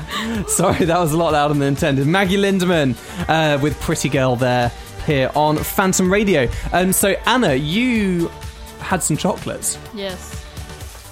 [0.50, 2.08] Sorry, that was a lot louder than intended.
[2.08, 2.96] Maggie Lindemann
[3.28, 4.72] uh, with Pretty Girl there
[5.06, 6.50] here on Phantom Radio.
[6.72, 8.30] Um, so, Anna, you
[8.80, 9.78] had some chocolates.
[9.93, 10.41] Yes.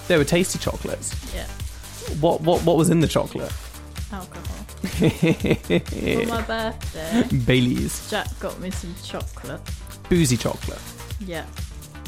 [0.08, 1.14] They were tasty chocolates.
[1.34, 1.46] Yeah.
[2.20, 3.52] What what what was in the chocolate?
[4.12, 4.42] Alcohol.
[4.84, 9.60] For my birthday, Bailey's Jack got me some chocolate.
[10.08, 10.80] boozy chocolate.
[11.20, 11.46] Yeah.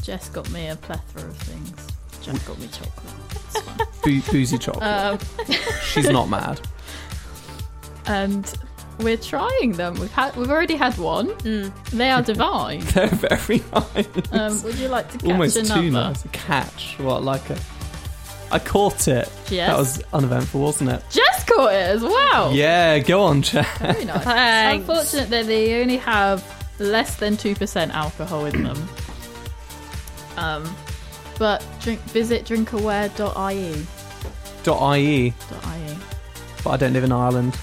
[0.03, 1.87] Jess got me a plethora of things.
[2.33, 4.03] Jack got me chocolate.
[4.03, 4.83] Boo- boozy chocolate.
[4.83, 5.19] Um,
[5.83, 6.61] She's not mad.
[8.05, 8.53] and
[8.99, 9.93] we're trying them.
[9.99, 11.31] We've had we've already had one.
[11.93, 12.79] They are divine.
[12.93, 14.07] They're very nice.
[14.31, 15.81] Um, would you like to catch Almost another?
[15.81, 16.23] too nice.
[16.31, 17.57] Catch what like a.
[18.49, 19.29] I caught it.
[19.49, 19.69] Yes.
[19.69, 21.03] That was uneventful, wasn't it?
[21.09, 22.53] Jess caught it as well.
[22.53, 23.65] Yeah, go on, Chad.
[23.79, 24.23] Very nice.
[24.23, 24.87] Thanks.
[24.87, 26.43] Unfortunate that they only have
[26.79, 28.89] less than two percent alcohol in them.
[30.37, 30.63] Um,
[31.37, 33.85] but drink visit drinkaware.ie.
[34.67, 35.33] .ie, .ie.
[36.63, 37.57] but I don't live in Ireland.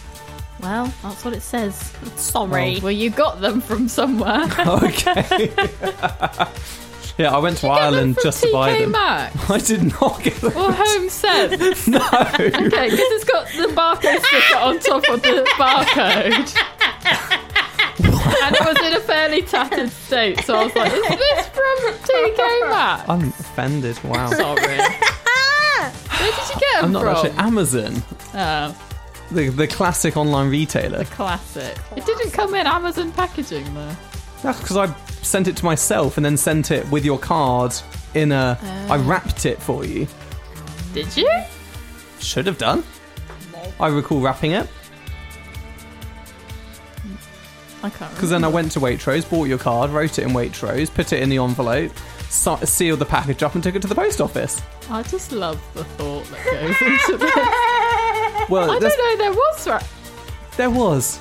[0.63, 1.75] Well, that's what it says.
[2.17, 2.81] Sorry.
[2.81, 4.45] Well, you got them from somewhere.
[4.67, 5.51] Okay.
[7.19, 8.93] yeah, I went to Ireland from just to buy them.
[8.93, 10.57] Maxx I did not get them.
[10.57, 11.87] or Home Sense.
[11.87, 11.99] No.
[11.99, 17.41] Okay, because it's got the barcode sticker on top of the barcode.
[18.43, 21.95] And it was in a fairly tattered state, so I was like, is this from
[22.05, 23.09] TK Maxx?
[23.09, 24.03] I'm offended.
[24.05, 24.31] Wow.
[24.31, 24.79] Sorry.
[26.25, 27.17] Where did you get them I'm not from?
[27.17, 28.03] actually Amazon,
[28.35, 28.77] Oh,
[29.31, 30.99] the the classic online retailer.
[30.99, 31.77] The classic.
[31.97, 33.97] It didn't come in Amazon packaging though.
[34.43, 37.75] That's because I sent it to myself and then sent it with your card
[38.15, 38.59] in a.
[38.89, 39.03] I oh.
[39.03, 40.07] wrapped it for you.
[40.93, 41.31] Did you?
[42.21, 42.85] Should have done.
[43.81, 44.69] I recall wrapping it.
[47.85, 50.93] I can't Because then I went to Waitrose, bought your card, wrote it in Waitrose,
[50.93, 51.93] put it in the envelope,
[52.31, 54.63] so- sealed the package up, and took it to the post office.
[54.91, 58.49] I just love the thought that goes into this.
[58.51, 59.25] Well, I that's- don't know.
[59.25, 59.87] There was right.
[60.57, 61.21] There was.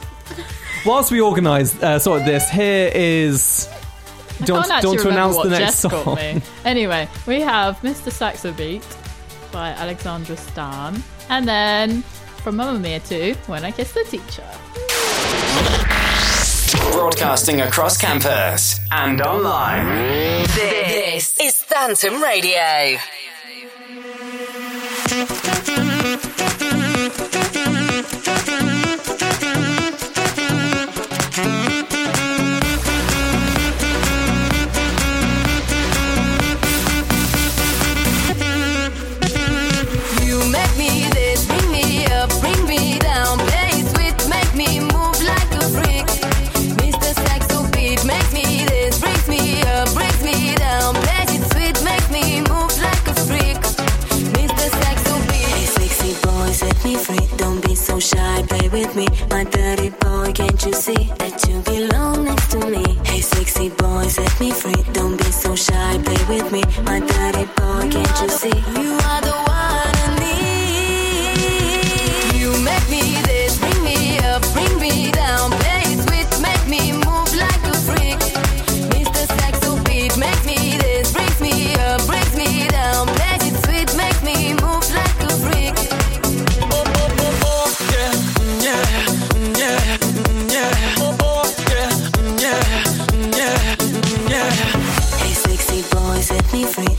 [0.86, 3.68] Whilst we organise uh, sort of this, here is.
[4.42, 5.92] I Do you want, can't do you want actually to announce remember the next Jess
[5.92, 6.16] got song?
[6.16, 6.42] me.
[6.66, 8.12] Anyway, we have Mr.
[8.12, 8.86] Saxo Beat
[9.52, 12.02] by Alexandra Stan, and then
[12.44, 14.44] from Mamma Mia 2, When I Kissed the Teacher.
[16.92, 20.46] Broadcasting across campus and online.
[20.56, 23.00] This is Phantom Radio.
[58.48, 59.08] Play with me.
[59.30, 62.84] My dirty boy, can't you see that you belong next to me?
[63.06, 64.84] Hey, sexy boy, set me free.
[64.94, 66.64] Don't be so shy, play with me.
[66.84, 68.58] My dirty boy, can't you see?
[68.80, 70.08] You are the one I
[71.26, 71.40] need.
[72.40, 75.52] You make me this, bring me up, bring me down.
[75.52, 75.84] Play
[76.24, 77.03] it make me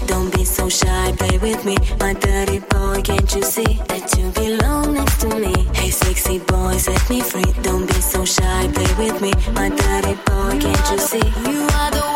[0.06, 1.76] Don't be so shy, play with me.
[1.98, 5.54] My dirty boy, can't you see that you belong next to me?
[5.74, 7.50] Hey, sexy boy, set me free.
[7.62, 9.32] Don't be so shy, play with me.
[9.54, 11.50] My dirty boy, can't you see?
[11.50, 12.13] You are the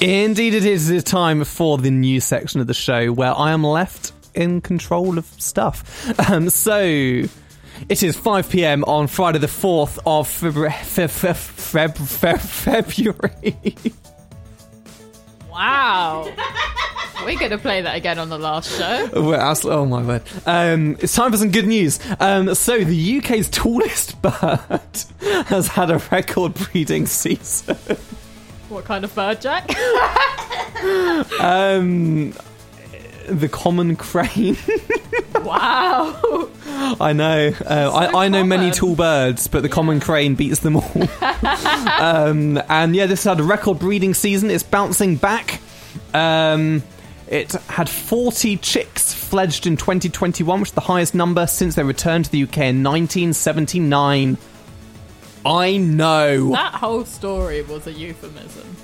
[0.00, 0.90] Indeed, it is.
[0.90, 5.16] Is time for the news section of the show where I am left in control
[5.16, 6.30] of stuff.
[6.30, 10.70] Um, so, it is 5 pm on Friday, the 4th of February.
[10.70, 13.74] Feb- Feb- Feb- February.
[15.50, 16.30] Wow.
[17.24, 19.08] We're going to play that again on the last show.
[19.14, 20.22] We're oh my word.
[20.44, 21.98] Um, it's time for some good news.
[22.20, 24.70] Um, so, the UK's tallest bird
[25.46, 27.78] has had a record breeding season.
[28.68, 29.70] What kind of bird, Jack?
[31.40, 32.34] Um,
[33.28, 34.56] the common crane.
[35.34, 36.48] wow.
[37.00, 37.52] I know.
[37.64, 40.92] Uh, I, I know many tall birds, but the common crane beats them all.
[42.00, 44.50] um, and yeah, this had a record breeding season.
[44.50, 45.60] It's bouncing back.
[46.14, 46.82] Um,
[47.26, 52.26] it had 40 chicks fledged in 2021, which is the highest number since they returned
[52.26, 54.36] to the UK in 1979.
[55.46, 56.50] I know.
[56.50, 58.76] That whole story was a euphemism.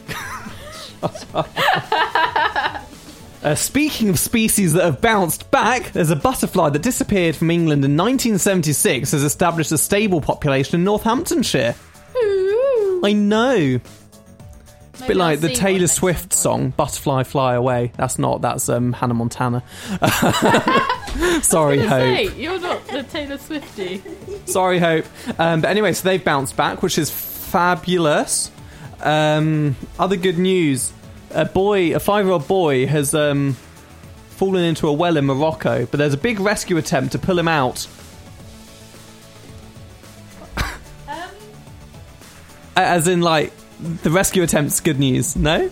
[3.42, 7.84] Uh, speaking of species that have bounced back, there's a butterfly that disappeared from England
[7.84, 11.74] in 1976 has established a stable population in Northamptonshire.
[13.04, 13.80] I know.
[14.92, 18.42] It's a bit like I'll the Taylor Swift song "Butterfly Fly Away." That's not.
[18.42, 19.64] That's um, Hannah Montana.
[21.42, 22.00] Sorry, Hope.
[22.00, 24.02] Hey, you're not the Taylor Swifty.
[24.46, 25.04] Sorry, Hope.
[25.38, 28.50] Um, but anyway, so they've bounced back, which is fabulous.
[29.00, 30.92] Um, other good news:
[31.30, 33.56] a boy, a five-year-old boy, has um,
[34.30, 37.48] fallen into a well in Morocco, but there's a big rescue attempt to pull him
[37.48, 37.86] out.
[42.74, 43.52] As in, like,
[44.02, 45.36] the rescue attempt's good news.
[45.36, 45.70] No,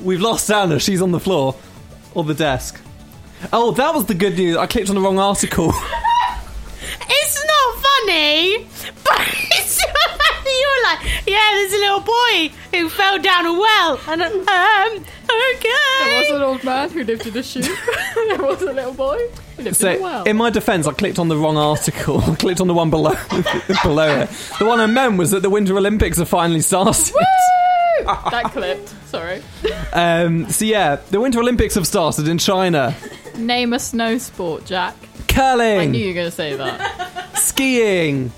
[0.00, 0.78] we've lost Anna.
[0.78, 1.56] She's on the floor
[2.14, 2.80] or the desk.
[3.52, 4.56] Oh, that was the good news.
[4.56, 5.72] I clicked on the wrong article.
[7.10, 8.66] It's not funny,
[9.04, 9.18] but
[9.58, 14.22] it's you were like, yeah, there's a little boy who fell down a well, and
[14.22, 15.04] um,
[15.54, 15.68] okay.
[16.04, 17.60] There was an old man who lived in a shoe.
[18.28, 19.18] there was a little boy
[19.56, 20.24] who lived So, in a well.
[20.24, 22.20] in my defence, I clicked on the wrong article.
[22.22, 23.14] I clicked on the one below
[23.82, 24.30] below it.
[24.58, 27.12] The one I meant was that the Winter Olympics have finally started.
[27.14, 27.20] Woo!
[28.30, 28.88] that clipped.
[29.06, 29.42] Sorry.
[29.92, 32.94] Um, so yeah, the Winter Olympics have started in China.
[33.36, 34.94] Name a snow sport, Jack.
[35.28, 35.80] Curling.
[35.80, 37.36] I knew you were going to say that.
[37.38, 38.32] skiing,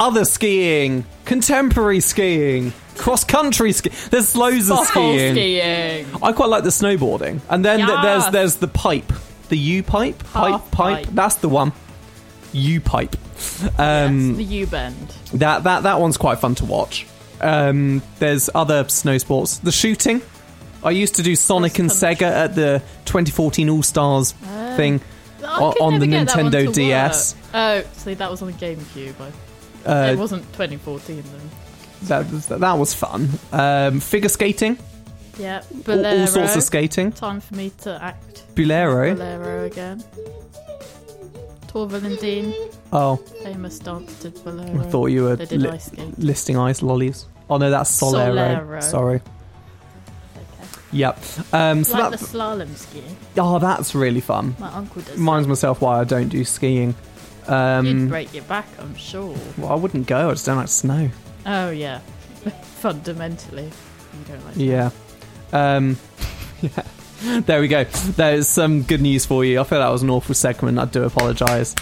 [0.00, 3.94] other skiing, contemporary skiing, cross country skiing.
[4.10, 5.34] There's loads of skiing.
[5.34, 6.06] skiing.
[6.22, 8.32] I quite like the snowboarding, and then th- there's Yes.
[8.32, 9.12] there's the pipe,
[9.48, 11.04] the U pipe, pipe, Half pipe.
[11.04, 11.14] pipe.
[11.14, 11.72] That's the one.
[12.52, 13.16] U pipe.
[13.78, 15.14] Um, the U bend.
[15.34, 17.06] That that that one's quite fun to watch.
[17.40, 19.58] Um, there's other snow sports.
[19.58, 20.22] The shooting.
[20.84, 24.32] I used to do Sonic and Sega at the 2014 All Stars
[24.76, 25.00] thing
[25.44, 27.34] I o- could on the never get that one Nintendo to DS.
[27.34, 27.44] work.
[27.54, 29.14] Oh, see, that was on the GameCube.
[29.20, 31.50] I, Uh, it wasn't 2014 then.
[32.04, 33.28] that was, that was fun.
[33.52, 34.78] Um, figure skating,
[35.38, 36.20] Yeah, all, Bolero.
[36.20, 37.12] all sorts of skating.
[37.12, 39.14] Time for me to act Bolero.
[39.14, 40.02] Bolero again.
[41.76, 42.54] And Dean,
[42.90, 44.80] Oh, famous dance to Bolero.
[44.80, 46.18] I thought you were They did li- ice skate.
[46.18, 47.26] listing ice lollies.
[47.50, 48.34] Oh no, that's Solero.
[48.66, 48.82] Solero.
[48.82, 49.20] Sorry.
[50.92, 51.18] Yep.
[51.52, 53.16] Um, so like that, the slalom skiing.
[53.36, 54.56] oh, that's really fun.
[54.58, 55.16] My uncle does.
[55.18, 56.94] Reminds myself why I don't do skiing.
[57.46, 59.36] Um, You'd break your back, I'm sure.
[59.58, 60.30] Well, I wouldn't go.
[60.30, 61.10] I just don't like snow.
[61.44, 61.98] Oh yeah,
[62.80, 64.56] fundamentally, you don't like.
[64.56, 64.90] Yeah.
[65.52, 65.98] Um,
[66.62, 66.70] yeah.
[67.46, 67.84] There we go.
[67.84, 69.60] There's some good news for you.
[69.60, 70.78] I feel that was an awful segment.
[70.78, 71.74] I do apologise.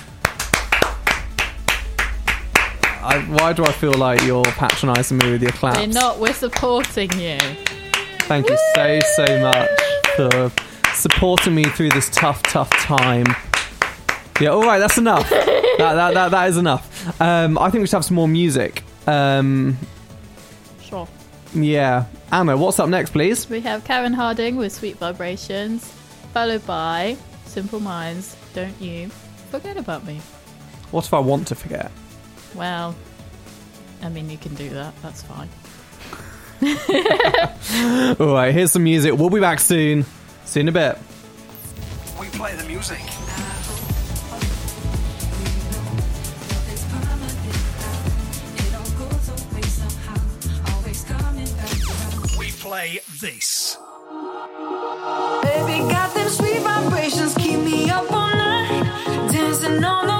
[3.07, 5.79] I, why do I feel like you're patronising me with your claps?
[5.79, 6.19] We're not.
[6.19, 7.39] We're supporting you.
[8.21, 9.71] Thank you so, so much
[10.17, 10.53] for
[10.95, 13.27] supporting me through this tough, tough time.
[14.41, 15.29] Yeah, all right, that's enough.
[15.31, 17.21] that, that, that, that is enough.
[17.21, 18.83] Um, I think we should have some more music.
[19.07, 19.77] Um,
[20.83, 21.07] Sure.
[21.53, 22.07] yeah.
[22.35, 23.49] Anna, what's up next, please?
[23.49, 25.85] We have Karen Harding with Sweet Vibrations,
[26.33, 28.37] followed by Simple Minds.
[28.55, 29.09] Don't you
[29.53, 30.21] forget about me?
[30.91, 31.93] What if I want to forget?
[32.57, 32.97] Well,
[34.03, 35.01] I mean, you can do that.
[35.01, 35.49] That's fine.
[38.19, 39.15] All right, here's some music.
[39.15, 40.05] We'll be back soon.
[40.45, 40.99] See you in a bit.
[42.19, 42.99] We play the music.
[52.75, 53.79] Play this.
[55.45, 58.83] Baby, got them sweet vibrations, keep me up all night.
[59.31, 60.14] Dancing on the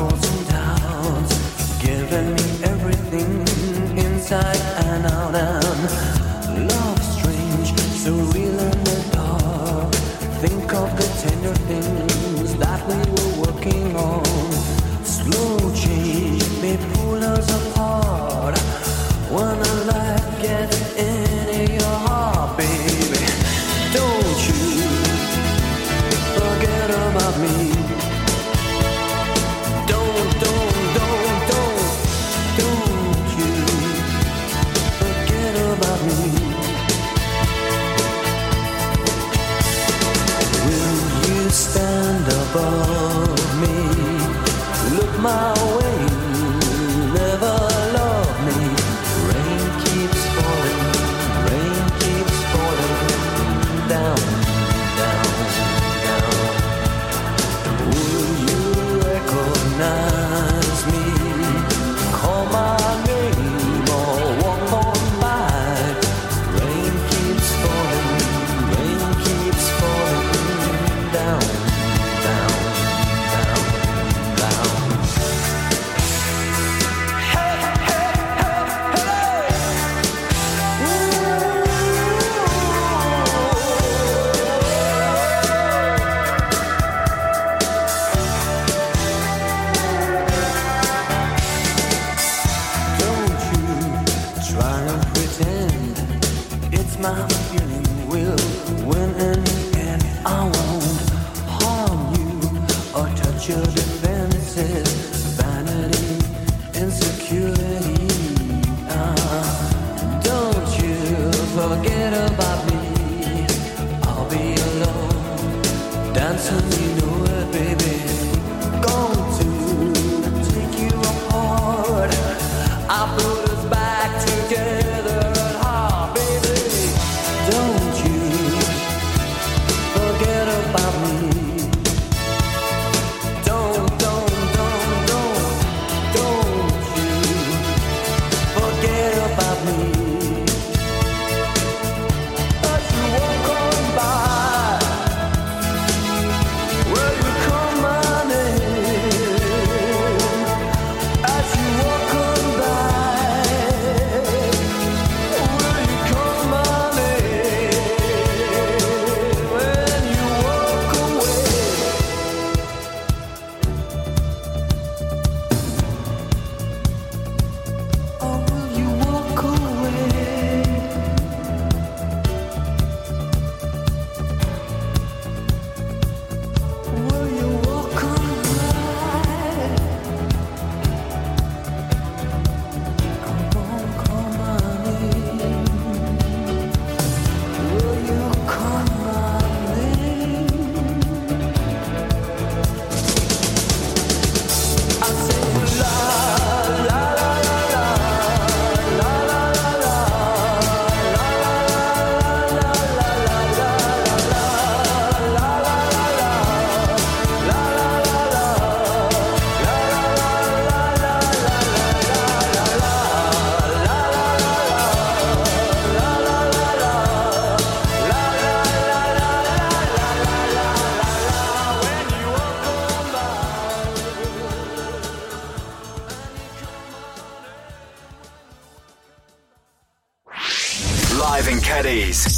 [0.00, 0.29] troubles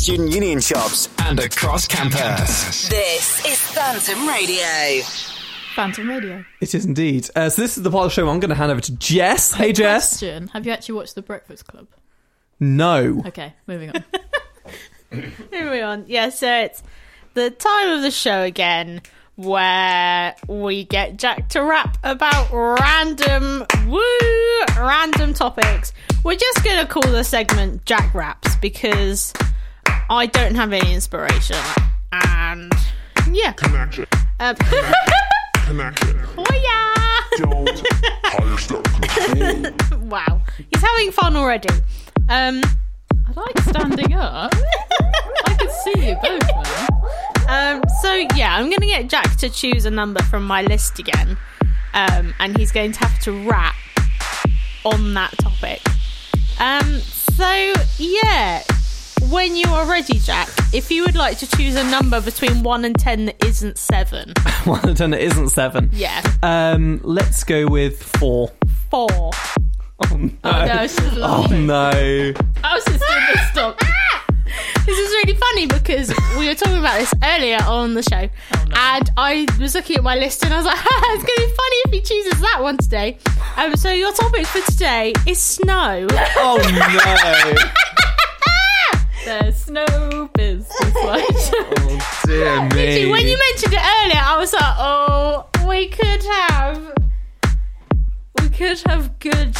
[0.03, 2.89] assemblies, student union shops, and across campus.
[2.89, 5.03] This is Phantom Radio.
[5.74, 6.45] Phantom Radio.
[6.61, 7.29] It is indeed.
[7.35, 8.81] Uh, so this is the part of the show where I'm going to hand over
[8.81, 9.53] to Jess.
[9.55, 10.19] Hey, Jess.
[10.19, 11.89] Question: Have you actually watched The Breakfast Club?
[12.61, 13.23] No.
[13.27, 14.05] Okay, moving on.
[15.53, 16.05] Moving on.
[16.07, 16.83] Yeah, so it's
[17.35, 19.03] the time of the show again
[19.37, 25.93] where we get Jack to rap about random woo random topics.
[26.24, 29.35] We're just gonna call the segment Jack Raps because
[29.87, 31.57] I don't have any inspiration.
[32.13, 32.73] And
[33.31, 33.53] yeah.
[33.53, 34.07] Connection.
[34.41, 34.57] Um,
[35.67, 36.21] Connection.
[36.37, 36.89] oh yeah.
[37.39, 37.83] Don't
[40.11, 40.43] wow.
[40.71, 41.69] He's having fun already.
[42.29, 42.63] Um
[43.27, 44.53] I like standing up.
[45.47, 46.93] I can see you both now.
[47.49, 51.37] Um, so yeah, I'm gonna get Jack to choose a number from my list again,
[51.95, 53.75] um, and he's going to have to rap
[54.85, 55.81] on that topic.
[56.61, 58.63] Um, so yeah,
[59.31, 62.85] when you are ready, Jack, if you would like to choose a number between one
[62.85, 64.32] and ten that isn't seven,
[64.65, 65.90] One and ten that isn't seven.
[65.93, 68.51] yeah, Um, let's go with four.
[68.90, 69.09] four.
[69.12, 70.31] Oh no.
[70.44, 70.86] Oh, no,
[71.23, 72.32] Oh, no.
[72.65, 73.81] I was just doing this stop.
[74.85, 78.28] This is really funny because we were talking about this earlier on the show,
[78.77, 81.55] and I was looking at my list and I was like, "It's going to be
[81.55, 83.16] funny if he chooses that one today."
[83.57, 86.07] Um, so your topic for today is snow.
[86.36, 88.11] Oh no.
[89.24, 90.94] There's snow business.
[91.05, 91.24] Like.
[92.24, 93.11] Oh dear me.
[93.11, 96.93] when you mentioned it earlier, I was like, "Oh, we could have,
[98.40, 99.55] we could have good,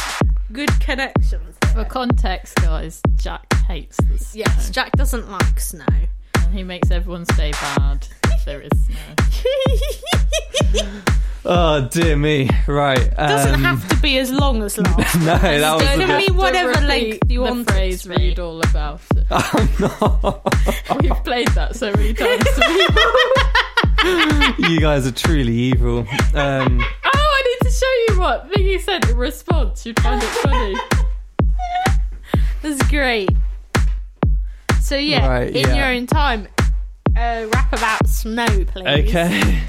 [0.51, 4.39] good connections." For context, guys, Jack hates the snow.
[4.45, 5.85] Yes, Jack doesn't like snow.
[6.37, 8.07] And he makes everyone stay bad
[8.43, 8.95] if there is snow.
[11.45, 12.49] Oh dear me.
[12.67, 13.01] Right.
[13.17, 15.15] Um, doesn't have to be as long as last.
[15.19, 17.69] No, that was It a can be whatever length you the want.
[17.69, 19.25] it phrase to read all about it.
[19.29, 20.41] Oh
[20.89, 20.95] no!
[21.01, 22.45] We've played that so many times
[24.69, 25.99] you guys are truly evil.
[26.33, 26.79] Um,
[27.13, 29.85] Oh, I need to show you what Vicky said in response.
[29.85, 30.75] You'd find it funny.
[32.61, 33.29] That's great.
[34.81, 35.75] So yeah, Right, in yeah.
[35.75, 36.47] your own time,
[37.15, 39.07] uh, rap about snow, please.
[39.07, 39.61] okay.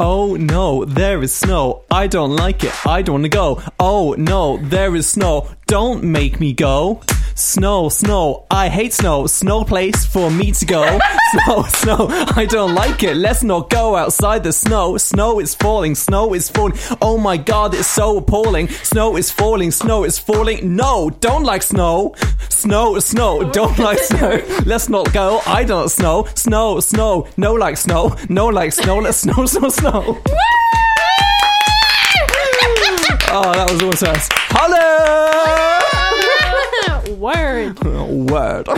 [0.00, 1.84] Oh no, there is snow.
[1.88, 2.86] I don't like it.
[2.86, 3.62] I don't want to go.
[3.78, 5.48] Oh no, there is snow.
[5.72, 7.00] Don't make me go.
[7.34, 8.44] Snow, snow.
[8.50, 9.26] I hate snow.
[9.26, 10.84] Snow place for me to go.
[11.32, 12.08] snow, snow.
[12.36, 13.16] I don't like it.
[13.16, 14.98] Let's not go outside the snow.
[14.98, 15.94] Snow is falling.
[15.94, 16.76] Snow is falling.
[17.00, 18.68] Oh my god, it's so appalling.
[18.68, 19.70] Snow is falling.
[19.70, 20.76] Snow is falling.
[20.76, 22.14] No, don't like snow.
[22.50, 23.50] Snow, snow.
[23.50, 24.42] Don't like snow.
[24.66, 25.40] Let's not go.
[25.46, 26.28] I don't snow.
[26.34, 27.26] Snow, snow.
[27.38, 28.14] No like snow.
[28.28, 28.98] No like snow.
[28.98, 30.22] Let's snow, snow, snow.
[33.34, 34.36] Oh, that was awesome.
[34.50, 35.78] Hello.
[37.22, 37.78] Word.
[38.30, 38.68] Word.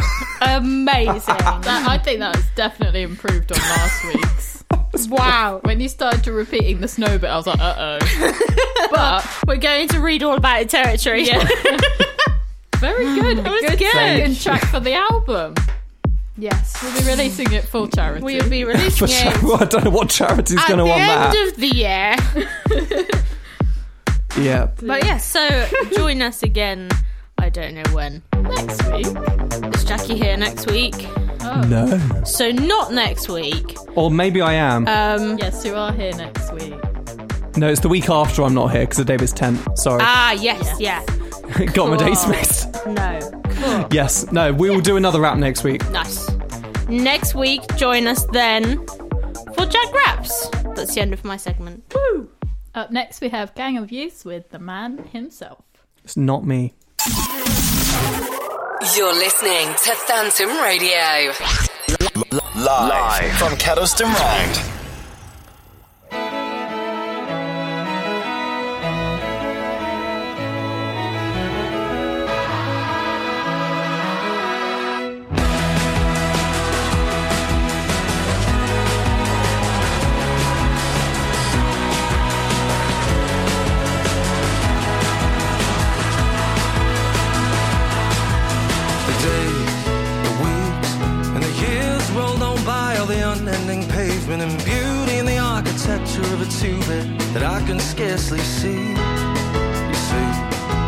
[0.43, 1.35] Amazing.
[1.65, 4.63] That, I think that was definitely improved on last week's.
[5.11, 5.61] wow.
[5.65, 8.01] When you started to repeating the snow bit, I was like, uh oh.
[8.93, 11.27] But We're going to read all about it territory.
[11.27, 11.49] Yeah.
[12.77, 13.39] very good.
[13.39, 13.79] It was good.
[13.79, 13.93] good.
[13.93, 15.55] second track for the album.
[16.37, 16.77] yes.
[16.83, 18.23] We'll be releasing it for charity.
[18.23, 19.57] We'll be releasing For it sure.
[19.57, 21.35] I don't know what charity's at going to want that.
[21.35, 22.69] At the want end that.
[22.69, 23.25] of the year.
[24.39, 24.69] Yeah.
[24.83, 26.89] But yeah, so join us again.
[27.39, 28.23] I don't know when.
[28.35, 29.07] next week.
[29.75, 30.95] Is Jackie here next week?
[31.69, 32.01] No.
[32.25, 33.77] So not next week.
[33.97, 34.87] Or maybe I am.
[34.89, 35.39] Um.
[35.39, 36.75] Yes, you are here next week.
[37.57, 39.77] no, it's the week after I'm not here because the day was 10th.
[39.79, 40.01] Sorry.
[40.03, 41.05] Ah, yes, yeah.
[41.75, 42.31] Got my days cool.
[42.31, 42.87] mixed.
[42.87, 43.43] No.
[43.51, 43.87] Cool.
[43.93, 44.31] Yes.
[44.33, 45.89] No, we will do another rap next week.
[45.91, 46.29] Nice.
[46.89, 48.85] Next week, join us then
[49.55, 50.49] for Jack Raps.
[50.75, 51.85] That's the end of my segment.
[51.95, 52.29] Woo!
[52.75, 55.63] Up next, we have Gang of Youth with the man himself.
[56.03, 56.73] It's not me.
[58.97, 61.33] You're listening to Phantom Radio.
[62.27, 63.33] Live Live.
[63.39, 64.74] from Kedleston Road.
[96.35, 98.89] Of a two-bit that I can scarcely see.
[99.91, 100.29] You see,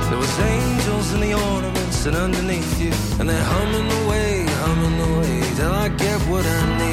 [0.09, 5.43] there was angels in the ornaments and underneath you, and they're humming away, humming away
[5.55, 6.86] till I get what I need.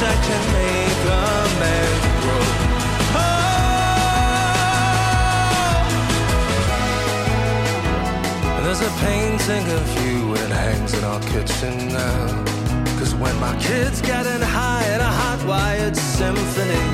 [0.00, 1.26] I can make a
[1.58, 2.44] man grow.
[3.18, 3.38] Oh.
[8.62, 12.44] There's a painting of you and it hangs in our kitchen now.
[12.98, 16.86] Cause when my kid's getting high in a hot wired symphony,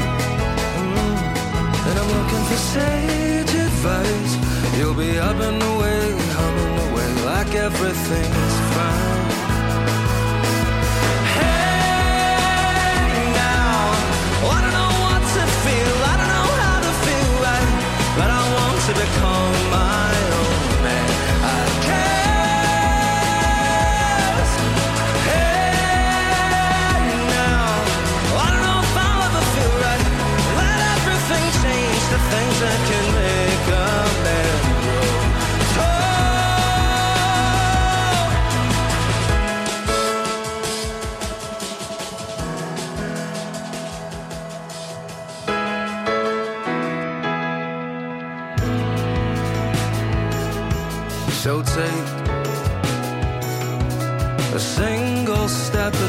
[0.81, 1.17] mm,
[1.89, 4.33] and I'm looking for sage advice,
[4.79, 9.24] you'll be up and away, humming away like everything's fine.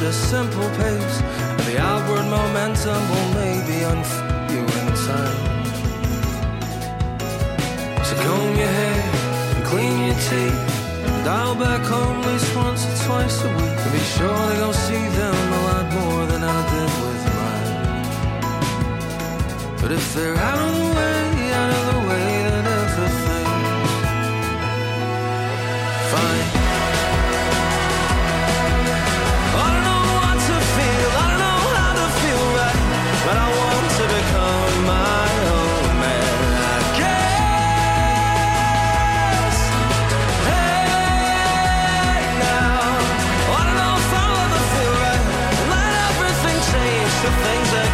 [0.05, 1.17] a simple pace.
[1.65, 5.65] The outward momentum will maybe unfold you in time.
[8.05, 9.01] So comb your hair
[9.55, 10.61] and clean your teeth.
[11.05, 13.77] and dial back home at least once or twice a week.
[13.83, 17.73] And be sure they go see them a lot more than I did with mine.
[19.81, 21.34] But if they're out of the way,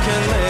[0.01, 0.40] can live.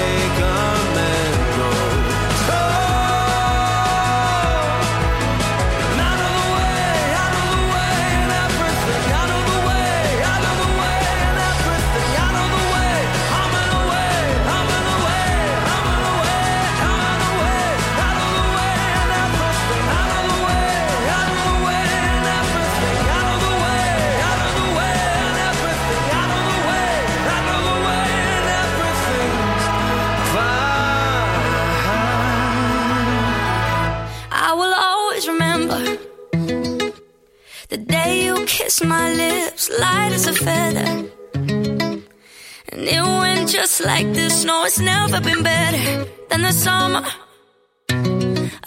[43.86, 44.44] like this.
[44.44, 47.04] No, it's never been better than the summer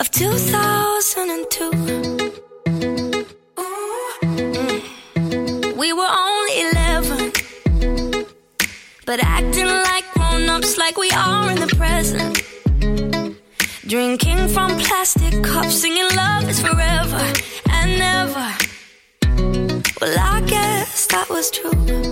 [0.00, 1.70] of 2002.
[5.76, 7.32] We were only 11,
[9.06, 12.42] but acting like grown ups, like we are in the present.
[13.86, 17.32] Drinking from plastic cups, singing love is forever
[17.70, 18.54] and never.
[20.00, 22.03] Well, I guess that was true.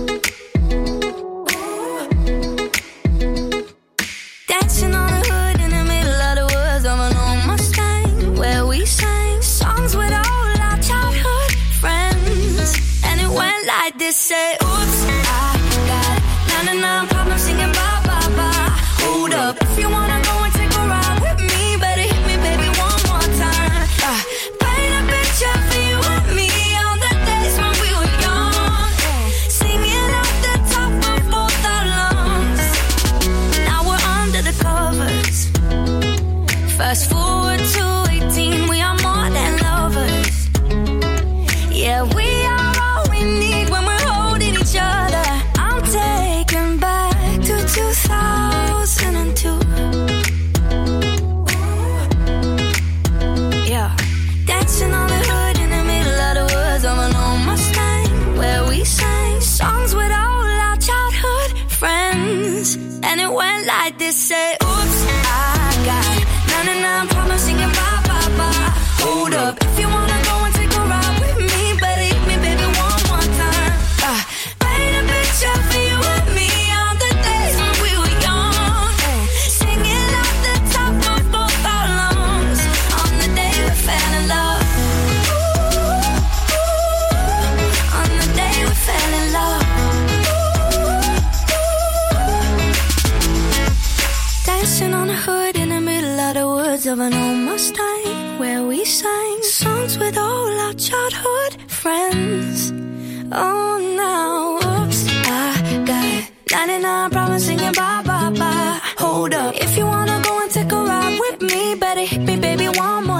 [103.35, 108.79] Oh, now, oops, I got 99 problems singing bye bye bye.
[108.99, 112.35] Hold up, if you wanna go and take a ride with me, better hit me,
[112.37, 113.12] baby, one more.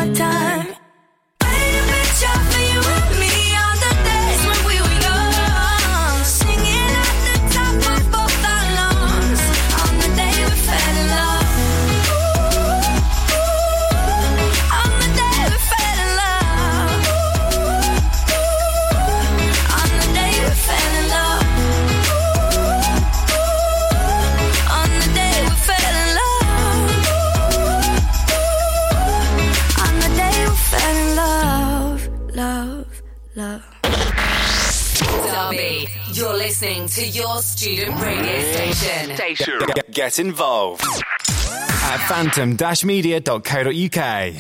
[36.24, 39.14] You're listening to your student radio station.
[39.14, 39.60] Station.
[39.76, 40.82] Get, get involved
[41.28, 44.34] at phantom-media.co.uk.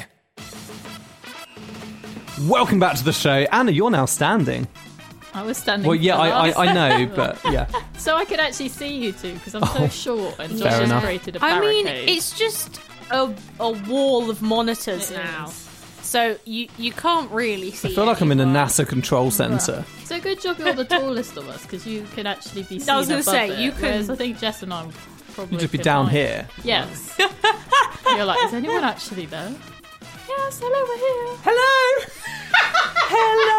[2.48, 3.46] Welcome back to the show.
[3.52, 4.66] Anna, you're now standing.
[5.34, 5.86] I was standing.
[5.86, 7.68] Well, yeah, I, I, I know, but yeah.
[7.98, 11.04] so I could actually see you two because I'm Oh, so short and Josh has
[11.04, 11.88] created a I barricade.
[11.88, 12.80] I mean, it's just
[13.12, 15.48] a, a wall of monitors It now.
[15.50, 15.63] is.
[16.14, 17.92] So you, you can't really see.
[17.92, 18.68] I feel like I'm in a anyone.
[18.68, 19.84] NASA control center.
[20.04, 22.98] So good job you're the tallest of us because you can actually be seen I
[22.98, 24.88] was gonna above say, it, you can- whereas I think Jess and I
[25.34, 26.14] probably You'd just be could down hide.
[26.14, 26.48] here.
[26.64, 27.16] Yes.
[28.16, 29.56] you're like, is anyone actually there?
[30.30, 31.38] Yes, hello, we're here.
[31.42, 32.06] Hello.
[33.10, 33.58] Hello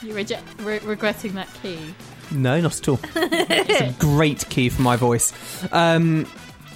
[0.00, 1.94] from You're reject- re- regretting that key.
[2.30, 3.00] No, not at all.
[3.16, 5.32] it's a great key for my voice.
[5.72, 6.26] Um,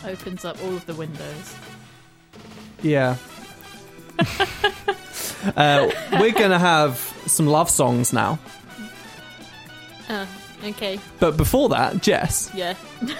[0.05, 1.55] Opens up all of the windows.
[2.83, 3.17] yeah.
[5.57, 5.91] uh,
[6.21, 8.39] we're gonna have some love songs now,
[10.09, 10.27] Uh,
[10.65, 11.01] okay.
[11.19, 12.75] but before that, Jess, Yeah.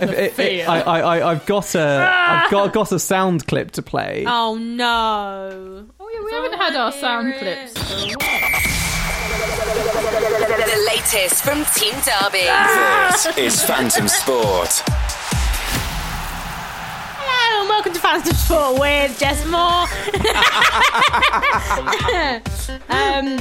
[0.00, 0.66] if- if- fear.
[0.68, 4.24] I, I, I, I've got a, I've got got a sound clip to play.
[4.28, 5.86] Oh no.
[5.98, 8.60] Oh yeah, we haven't had our sound clips for a while.
[10.66, 12.46] The latest from Team Derby.
[13.34, 14.82] This is Phantom Sport.
[17.56, 19.86] Hello and welcome to Phantom Sport with Jess Moore.
[22.88, 23.38] um,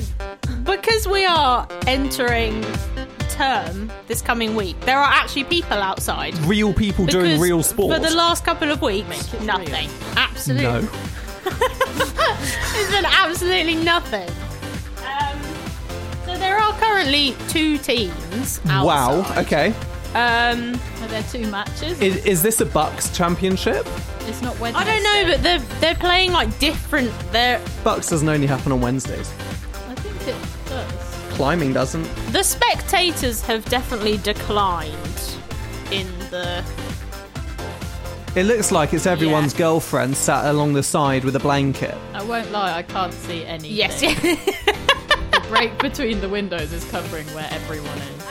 [0.64, 2.64] because we are entering
[3.30, 6.38] term this coming week, there are actually people outside.
[6.46, 7.96] Real people doing Because real sport.
[7.96, 9.90] For the last couple of weeks, nothing.
[10.16, 10.64] Absolutely.
[10.64, 10.88] no.
[12.76, 14.30] It's been absolutely nothing.
[15.08, 15.42] Um,
[16.24, 18.84] so there are currently two teams outside.
[18.84, 19.26] Wow.
[19.40, 19.74] Okay.
[20.16, 22.00] Um, Are there two matches?
[22.00, 23.88] Is, is this a BUCS championship?
[24.26, 24.80] it's not Wednesday.
[24.82, 27.12] I don't know, but they're they're playing like different.
[27.32, 29.32] They're BUCS doesn't only happen on Wednesdays.
[29.90, 31.36] I think it does.
[31.36, 32.04] Climbing doesn't.
[32.32, 35.36] the spectators have definitely declined
[35.92, 36.64] in the.
[38.36, 41.96] It looks like it's everyone's girlfriend sat along the side with a blanket.
[42.14, 43.72] I won't lie, I can't see anything.
[43.72, 44.02] Yes,
[45.34, 48.23] The break between the windows is covering where everyone is.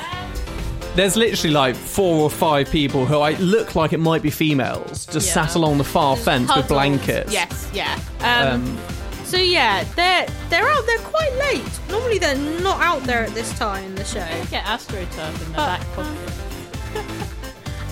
[0.95, 5.07] There's literally like four or five people who I look like it might be females,
[5.07, 5.47] just Yeah.
[5.47, 7.33] sat along the far fence with blankets.
[7.33, 7.99] Yes, yeah.
[8.21, 8.79] Um, Um,
[9.25, 11.65] so yeah, they're they're out there quite late.
[11.89, 14.27] Normally they're not out there at this time in the show.
[14.51, 16.33] Get AstroTurf in the But, back pocket.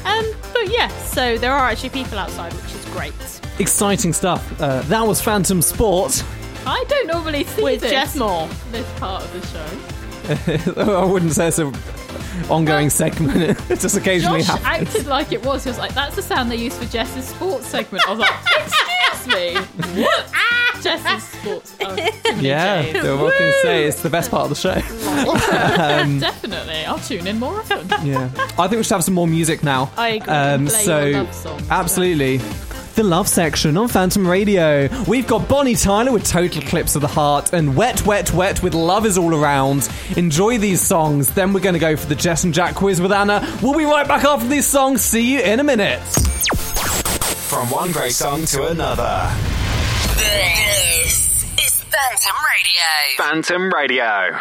[0.03, 0.25] Um,
[0.55, 3.13] but yeah, so there are actually people outside, which is great.
[3.59, 4.59] exciting stuff.
[4.61, 6.25] Uh, that was Phantom Sport.
[6.67, 8.49] I don't normally see With this, Jess Moore.
[8.73, 9.79] this part of the show.
[10.77, 11.75] I wouldn't say it's an
[12.49, 13.59] ongoing segment.
[13.71, 14.89] it just occasionally Josh happens.
[14.89, 15.65] acted like it was.
[15.65, 18.31] He was like, "That's the sound they use for Jess's sports segment." I was like,
[19.13, 20.27] "Excuse me, what?"
[20.83, 21.77] Jess's sports.
[21.83, 21.95] Oh,
[22.41, 23.85] Yeah, so what can I say?
[23.85, 24.71] It's the best part of the show.
[24.73, 27.87] Um, Definitely, I'll tune in more often.
[28.07, 29.91] yeah, I think we should have some more music now.
[29.99, 30.33] I agree.
[30.33, 31.67] Um, Play so your love songs.
[31.71, 32.41] absolutely.
[33.01, 34.87] The love section on Phantom Radio.
[35.09, 38.75] We've got Bonnie Tyler with Total Eclipse of the Heart and Wet, Wet, Wet with
[38.75, 39.89] Love is All Around.
[40.19, 41.31] Enjoy these songs.
[41.31, 43.41] Then we're going to go for the Jess and Jack quiz with Anna.
[43.63, 45.01] We'll be right back after these songs.
[45.01, 46.03] See you in a minute.
[47.49, 49.31] From one great song to another.
[50.17, 53.17] This is Phantom Radio.
[53.17, 54.41] Phantom Radio.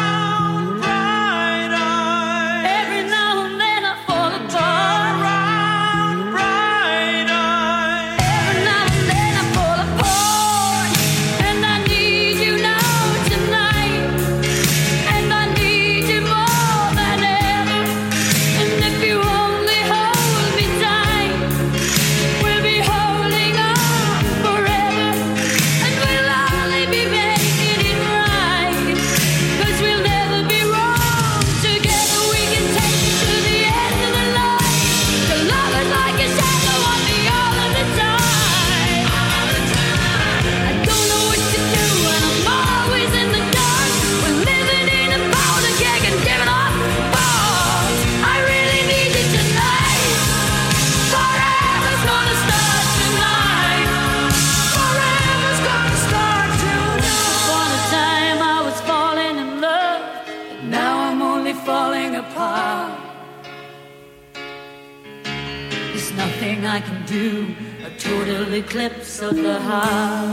[69.31, 70.27] of the heart.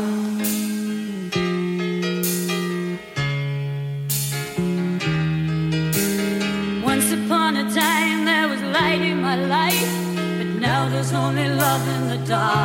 [6.85, 9.93] Once upon a time there was light in my life,
[10.39, 12.58] but now there's only love in the dark.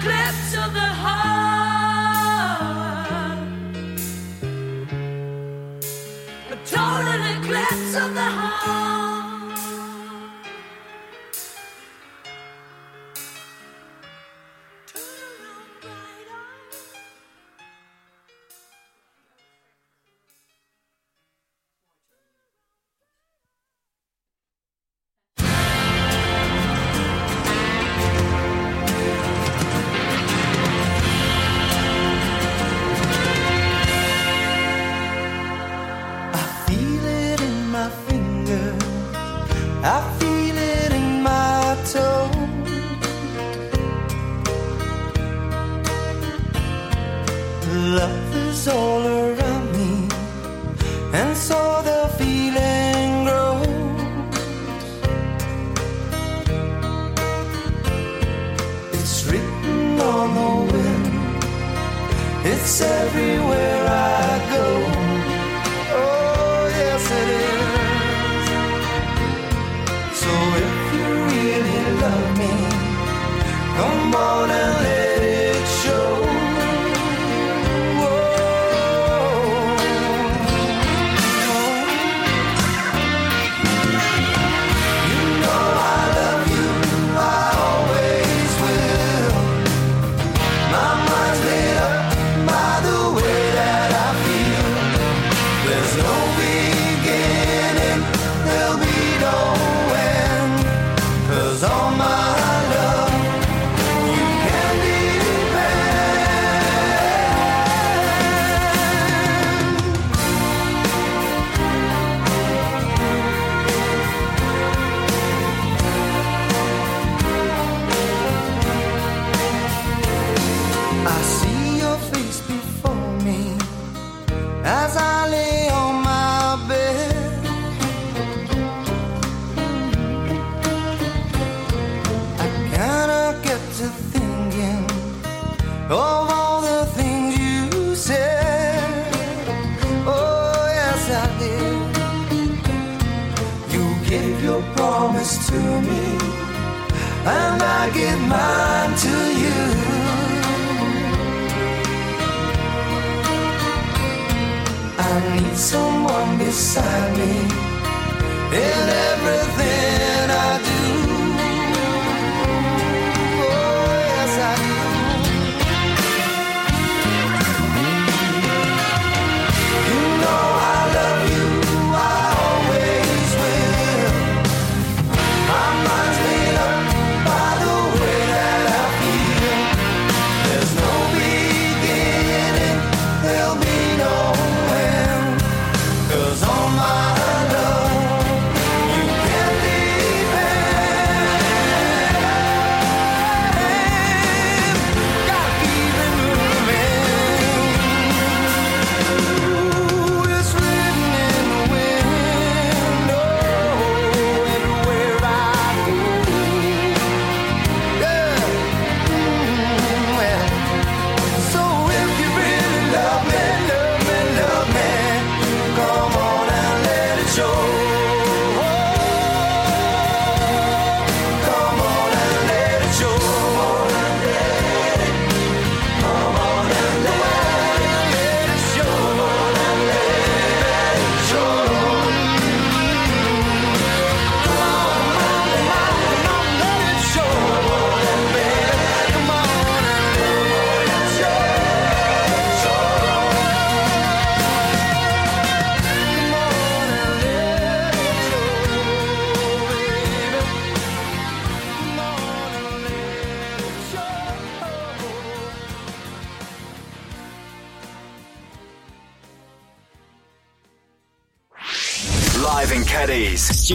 [0.00, 1.88] clefts of the heart.
[6.50, 9.07] A total eclipse of the heart.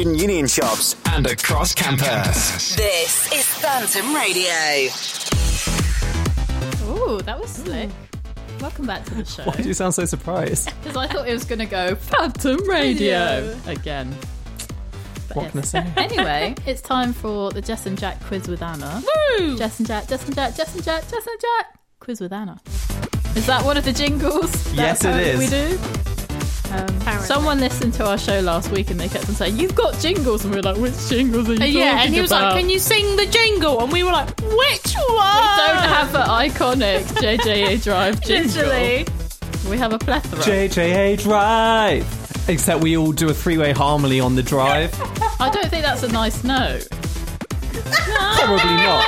[0.04, 2.76] CADE's, union shops, and across campus.
[2.76, 4.90] This is Phantom Radio.
[6.94, 7.90] Ooh, that was slick.
[8.60, 9.44] Welcome back to the show.
[9.44, 10.72] Why do you sound so surprised?
[10.84, 14.14] Because I thought it was going to go Phantom Radio again.
[15.30, 15.88] But What can I say?
[15.98, 19.02] Anyway, it's time for the Jess and Jack quiz with Anna.
[19.40, 19.58] Woo!
[19.58, 21.80] Jess and Jack, Jess and Jack, Jess and Jack, Jess and Jack.
[22.00, 22.60] Quiz with Anna.
[23.36, 24.52] Is that one of the jingles?
[24.74, 25.40] Yes, That's it how is.
[25.40, 26.03] We do.
[26.74, 26.88] Um,
[27.22, 30.44] someone listened to our show last week and they kept on saying, "You've got jingles,"
[30.44, 32.62] and we were like, "Which jingles are you talking yeah, and he was about?" like,
[32.62, 36.28] "Can you sing the jingle?" And we were like, "Which one?" We don't have an
[36.28, 38.64] iconic JJA Drive jingle.
[38.64, 39.06] Literally.
[39.70, 40.40] We have a plethora.
[40.40, 42.06] JJA Drive.
[42.50, 44.92] Except we all do a three-way harmony on the drive.
[45.40, 46.88] I don't think that's a nice note.
[46.90, 49.06] Probably not.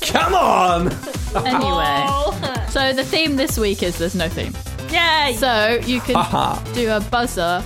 [0.02, 0.88] Come on!
[1.46, 2.04] Anyway,
[2.70, 4.54] so the theme this week is there's no theme.
[4.90, 5.34] Yay!
[5.38, 6.62] So you can Haha.
[6.72, 7.60] do a buzzer,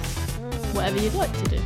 [0.73, 1.63] whatever you'd like to do.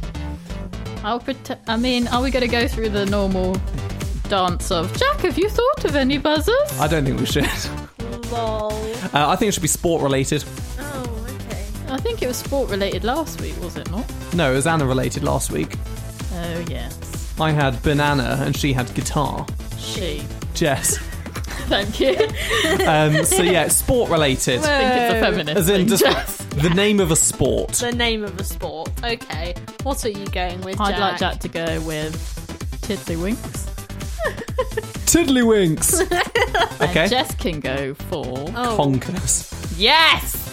[1.05, 1.60] I'll pretend.
[1.66, 3.56] I mean, are we going to go through the normal
[4.28, 5.20] dance of Jack?
[5.20, 6.78] Have you thought of any buzzers?
[6.81, 7.47] I don't think we should.
[8.32, 8.73] Lol.
[9.15, 10.44] Uh, I think it should be sport related.
[10.78, 11.65] Oh, okay.
[11.89, 14.05] I think it was sport related last week, was it not?
[14.35, 15.74] No, it was Anna related last week.
[16.35, 19.47] Oh yes, I had banana and she had guitar.
[19.78, 20.23] she.
[20.55, 20.98] Jess.
[21.69, 22.16] Thank you.
[22.86, 24.61] Um, so yeah, sport related.
[24.61, 25.59] I think it's a feminist.
[25.59, 26.36] As in thing, just Jess.
[26.62, 27.73] the name of a sport.
[27.73, 28.90] The name of a sport.
[29.05, 29.55] Okay.
[29.82, 31.01] What are you going with, I'd Jack?
[31.01, 32.15] like Jack to go with
[32.82, 33.66] Tiddlywinks.
[35.07, 36.11] Tiddlywinks.
[36.81, 37.09] And Okay.
[37.09, 38.24] Jess can go for
[38.57, 38.77] Oh.
[38.77, 39.53] Conkers.
[39.77, 40.45] yes.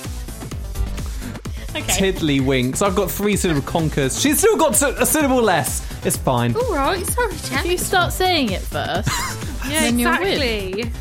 [1.76, 2.12] Okay.
[2.12, 2.82] Tiddlywinks.
[2.82, 4.20] I've got three syllable conkers.
[4.20, 5.82] She's still got sy- a syllable less.
[6.06, 6.56] It's fine.
[6.56, 7.06] All right.
[7.06, 7.66] Sorry, Jack.
[7.66, 9.10] If you start saying it first,
[9.68, 10.22] Yeah, then you'll win.
[10.28, 10.92] exactly.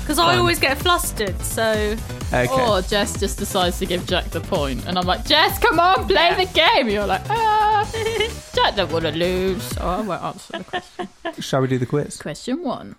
[0.00, 0.38] Because I Fine.
[0.38, 1.96] always get flustered, so
[2.32, 2.48] Okay.
[2.50, 6.06] Or Jess just decides to give Jack the point, and I'm like, Jess, come on,
[6.08, 6.88] play the game.
[6.88, 7.88] You're like, ah,
[8.54, 11.08] Jack don't want to lose, so I won't answer the question.
[11.40, 12.16] Shall we do the quiz?
[12.16, 12.96] Question one: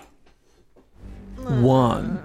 [1.38, 2.18] One.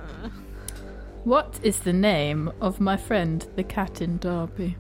[1.25, 4.77] What is the name of my friend the cat in Derby?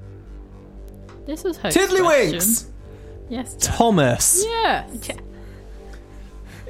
[1.26, 2.30] This was host Tiddlywinks.
[2.30, 2.74] question.
[3.28, 4.42] Yes, Thomas.
[4.46, 5.10] Yes.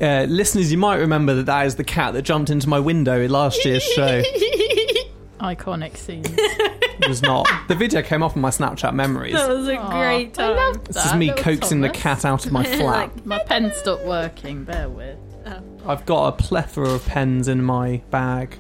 [0.01, 3.21] Uh, listeners, you might remember that that is the cat that jumped into my window
[3.23, 4.23] in last year's show.
[5.41, 6.25] Iconic scene.
[6.27, 7.47] It was not.
[7.69, 9.35] The video came off in my Snapchat memories.
[9.35, 10.57] that was a Aw, great I time.
[10.57, 12.03] loved This is me little coaxing the Thomas.
[12.03, 13.25] cat out of my flat.
[13.27, 14.65] My pen stopped working.
[14.65, 15.19] Bear with.
[15.87, 18.57] I've got a plethora of pens in my bag.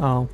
[0.00, 0.28] Oh.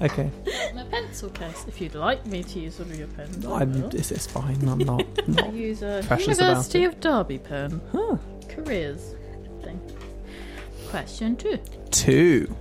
[0.00, 0.30] Okay.
[0.74, 1.64] My pencil case.
[1.66, 3.88] If you'd like me to use one of your pens, I I'm, will.
[3.88, 4.68] this is fine.
[4.68, 5.04] I'm not.
[5.18, 5.52] I not.
[5.52, 7.80] use a Precious University about of Derby pen.
[7.92, 8.16] Huh.
[8.48, 9.14] Careers
[9.62, 9.80] thing.
[10.88, 11.58] Question two.
[11.90, 12.56] Two.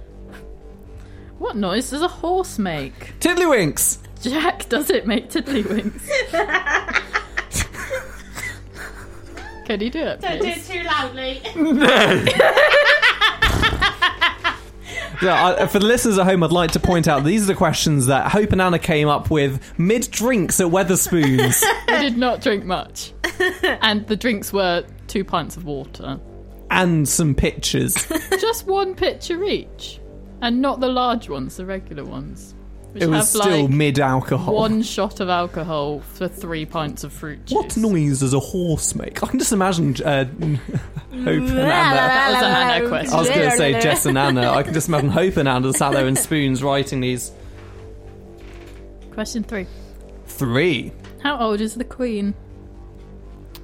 [1.38, 3.14] What noise does a horse make?
[3.20, 4.00] Tiddlywinks.
[4.22, 6.02] Jack, does it make tiddlywinks?
[9.66, 11.42] Can you do it, Don't do it too loudly.
[11.54, 12.87] So,
[15.22, 18.06] uh, for the listeners at home, I'd like to point out these are the questions
[18.08, 21.64] that Hope and Anna came up with mid drinks at Wetherspoons.
[21.88, 23.14] I did not drink much.
[23.82, 26.20] And the drinks were two pints of water.
[26.70, 28.08] and some pictures.
[28.40, 30.00] Just one pitcher each.
[30.42, 32.54] And not the large ones, the regular ones.
[32.98, 34.56] Which It was have still like mid alcohol.
[34.56, 37.56] one shot of alcohol for three pints of fruit juice.
[37.56, 39.22] What noise does a horse make?
[39.24, 40.42] I can just imagine uh, Hope
[41.12, 41.60] and Anna.
[41.60, 42.52] That was an
[42.82, 43.14] Anna question.
[43.14, 44.52] I was going to say Jess and Anna.
[44.52, 47.32] I can just imagine Hope and Anna sat there in spoons writing these.
[49.14, 49.68] Question three.
[50.26, 50.92] Three.
[51.22, 52.34] How old is the Queen?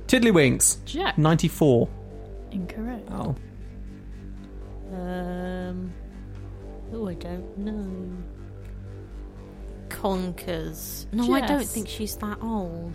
[0.07, 0.83] Tiddlywinks.
[0.85, 1.17] Jack.
[1.17, 1.89] 94.
[2.51, 3.09] Incorrect.
[3.11, 3.35] Oh.
[4.93, 5.91] Um.
[6.93, 8.22] Oh, I don't know.
[10.03, 11.07] Conkers.
[11.13, 12.91] No, I don't think she's that old.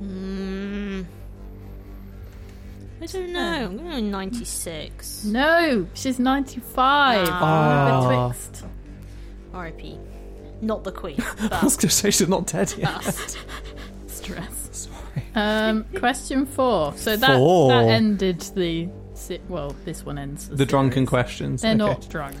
[0.00, 1.02] Hmm.
[3.00, 3.40] I don't know.
[3.66, 5.24] I'm going 96.
[5.26, 7.28] No, she's 95.
[7.30, 8.28] Ah.
[8.32, 8.66] Betwixt.
[9.54, 10.00] R.I.P.
[10.62, 11.16] Not the Queen.
[11.40, 12.92] I was going to say she's not dead yet.
[12.96, 13.38] Bust.
[14.08, 14.68] Stress.
[14.72, 15.24] Sorry.
[15.36, 16.92] Um, question four.
[16.96, 17.68] So that Four.
[17.68, 18.88] that ended the.
[19.14, 20.48] si- Well, this one ends.
[20.48, 21.62] The drunken questions.
[21.62, 21.78] They're Okay.
[21.78, 22.36] not drunk.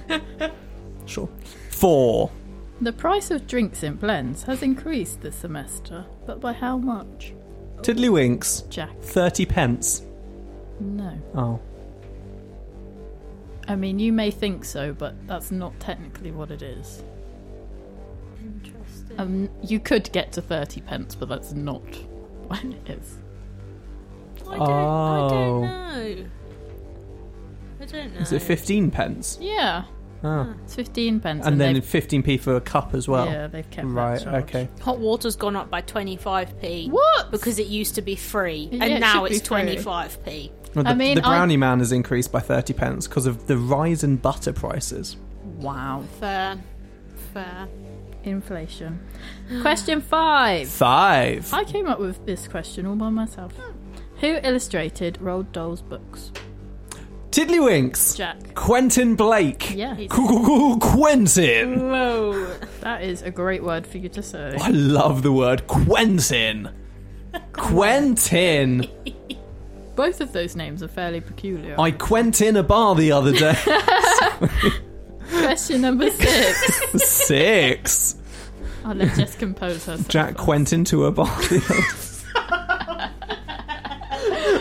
[1.06, 1.28] Sure.
[1.70, 2.32] Four.
[2.80, 7.34] The price of drinks in blends has increased this semester, but by how much?
[7.78, 8.68] Tiddlywinks.
[8.70, 8.96] Jack.
[9.00, 10.02] 30 pence.
[10.80, 11.18] No.
[11.34, 11.60] Oh.
[13.66, 17.02] I mean, you may think so, but that's not technically what it is.
[18.42, 19.18] Interesting.
[19.20, 21.82] Um, you could get to 30 pence, but that's not
[22.46, 23.18] what it is.
[24.48, 25.28] I don't, I Oh.
[25.28, 26.26] don't know.
[27.80, 28.20] I don't know.
[28.20, 29.36] Is it 15 pence?
[29.40, 29.84] Yeah,
[30.24, 30.52] Oh.
[30.64, 31.46] it's 15 pence.
[31.46, 33.26] And then they've- 15p for a cup as well.
[33.26, 34.44] Yeah, they've kept that Right, charge.
[34.44, 34.68] okay.
[34.82, 36.88] Hot water's gone up by 25p.
[36.90, 37.30] What?
[37.30, 39.58] Because it used to be free, Yeah, and now should be it's free.
[39.76, 40.50] 25p.
[40.74, 43.46] Well, the, I mean, the I- brownie man has increased by 30 pence because of
[43.46, 45.16] the rise in butter prices.
[45.60, 46.02] Wow.
[46.20, 46.56] Fair.
[47.32, 47.68] Fair.
[48.24, 49.00] Inflation.
[49.62, 50.68] Question five.
[50.68, 51.52] Five.
[51.54, 53.52] I came up with this question all by myself.
[54.20, 56.32] Who illustrated Roald Dahl's books?
[57.30, 58.16] Tiddlywinks.
[58.16, 58.54] Jack.
[58.54, 59.74] Quentin Blake.
[59.74, 59.94] Yeah.
[60.08, 61.90] Quentin.
[61.90, 62.46] Whoa.
[62.80, 64.56] That is a great word for you to say.
[64.58, 66.70] Oh, I love the word Quentin.
[67.52, 68.86] Quentin.
[69.96, 71.74] Both of those names are fairly peculiar.
[71.78, 73.56] I quent in a bar the other day.
[75.30, 77.04] Question number six.
[77.08, 78.16] Six.
[78.84, 80.08] I'll let Jess compose herself.
[80.08, 81.36] Jack Quentin to a bar.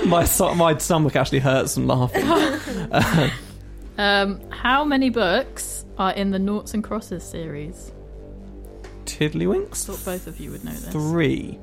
[0.08, 3.32] My so- my stomach actually hurts from laughing.
[4.00, 7.92] Um, how many books are in the Noughts and Crosses series?
[9.06, 9.86] Tiddlywinks.
[9.86, 10.90] Thought both of you would know this.
[10.90, 11.58] Three.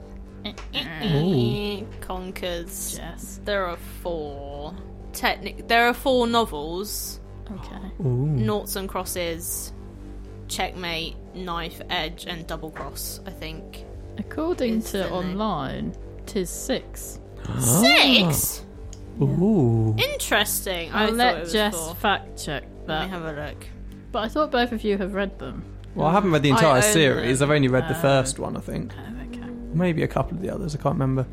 [0.45, 1.17] Eh, eh, eh.
[1.23, 1.87] Ooh.
[2.01, 2.97] Conkers.
[2.99, 3.41] Yes.
[3.45, 4.75] There are four.
[5.13, 5.69] Technic.
[5.69, 7.21] There are four novels.
[7.53, 7.91] Okay.
[8.01, 8.27] Ooh.
[8.27, 9.73] Noughts and crosses,
[10.49, 13.21] checkmate, knife edge, and double cross.
[13.27, 13.85] I think.
[14.19, 15.95] According to the online,
[16.27, 17.21] tis six.
[17.61, 18.63] Six.
[19.21, 19.95] Ooh.
[19.99, 20.91] Interesting.
[20.93, 21.95] I I'll thought let was Jess four.
[21.95, 23.05] fact check Let that.
[23.05, 23.67] me have a look.
[24.13, 25.65] But I thought both of you have read them.
[25.95, 27.39] Well, I haven't read the entire own series.
[27.39, 27.51] them.
[27.51, 28.01] I've only read the Oh.
[28.01, 28.93] first one, I think.
[28.97, 29.49] Oh, okay.
[29.73, 30.75] Maybe a couple of the others.
[30.75, 31.27] I can't remember.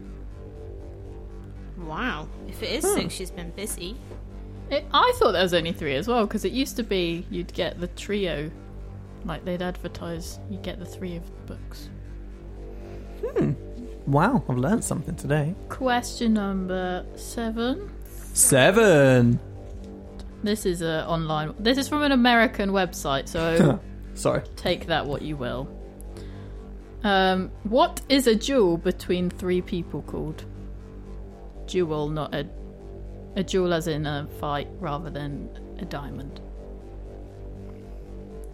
[1.77, 2.27] Wow.
[2.47, 3.01] If it is Hmm.
[3.01, 3.97] six, she's been busy.
[4.69, 7.51] It, I thought there was only three as well because it used to be you'd
[7.53, 8.49] get the trio,
[9.25, 10.39] like they'd advertise.
[10.49, 11.89] You get the three of the books.
[14.07, 15.53] Wow, I've learned something today.
[15.69, 17.91] Question number seven.
[18.33, 19.39] Seven.
[20.43, 21.53] This is a online.
[21.59, 23.79] This is from an American website, so
[24.15, 24.41] Sorry.
[24.55, 25.67] take that what you will.
[27.03, 30.45] Um, what is a duel between three people called?
[31.67, 32.47] Duel, not a
[33.35, 35.49] a duel as in a fight, rather than
[35.79, 36.41] a diamond.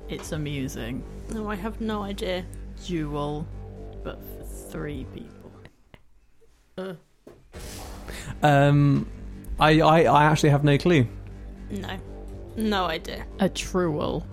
[0.10, 1.04] It's amusing.
[1.34, 2.46] No, I have no idea.
[2.86, 3.48] Duel,
[4.04, 5.37] but for three people.
[8.44, 9.08] Um,
[9.60, 11.08] I, I, I actually have no clue.
[11.72, 11.98] No.
[12.56, 13.26] No idea.
[13.40, 14.24] A truel.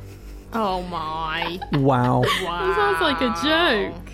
[0.53, 1.59] Oh my.
[1.73, 2.23] Wow.
[2.43, 2.75] Wow.
[2.75, 4.12] Sounds like a joke.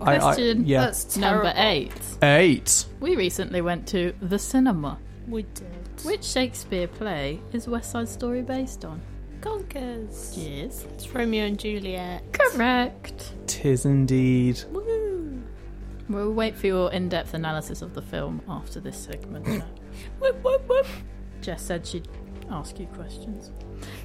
[0.00, 0.86] I, I, Question yeah.
[0.86, 1.92] That's number eight.
[2.22, 2.86] Eight.
[3.00, 4.98] We recently went to the cinema.
[5.28, 5.66] We did.
[6.04, 9.00] Which Shakespeare play is West Side Story based on?
[9.40, 10.34] Conkers.
[10.36, 10.84] Yes.
[10.94, 12.24] It's Romeo and Juliet.
[12.32, 13.32] Correct.
[13.46, 14.60] Tis indeed.
[14.72, 15.01] Woo.
[16.08, 19.46] We'll wait for your in depth analysis of the film after this segment.
[20.20, 20.86] Whoop, whoop, whoop.
[21.40, 22.08] Jess said she'd
[22.50, 23.50] ask you questions.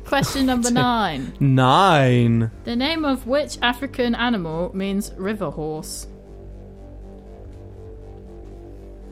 [0.06, 1.34] Question number nine.
[1.40, 2.52] Nine.
[2.64, 6.08] The name of which African animal means river horse?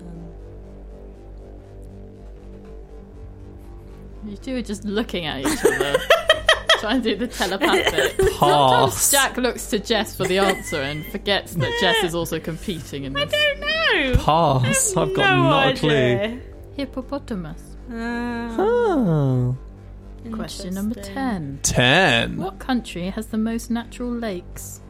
[0.01, 0.27] Um.
[4.29, 5.97] You two are just looking at each other.
[6.79, 8.17] Try and do the telepathic.
[8.37, 8.39] Pass.
[8.39, 13.03] Sometimes Jack looks to Jess for the answer and forgets that Jess is also competing
[13.05, 13.31] in this.
[13.33, 13.59] I don't
[14.17, 14.23] know.
[14.23, 14.95] Pass.
[14.97, 16.27] I've got no not a idea.
[16.29, 16.41] clue.
[16.75, 17.61] Hippopotamus.
[17.91, 19.57] Uh, Oh.
[20.31, 21.59] Question number 10.
[21.61, 22.37] 10.
[22.37, 24.81] What country has the most natural lakes?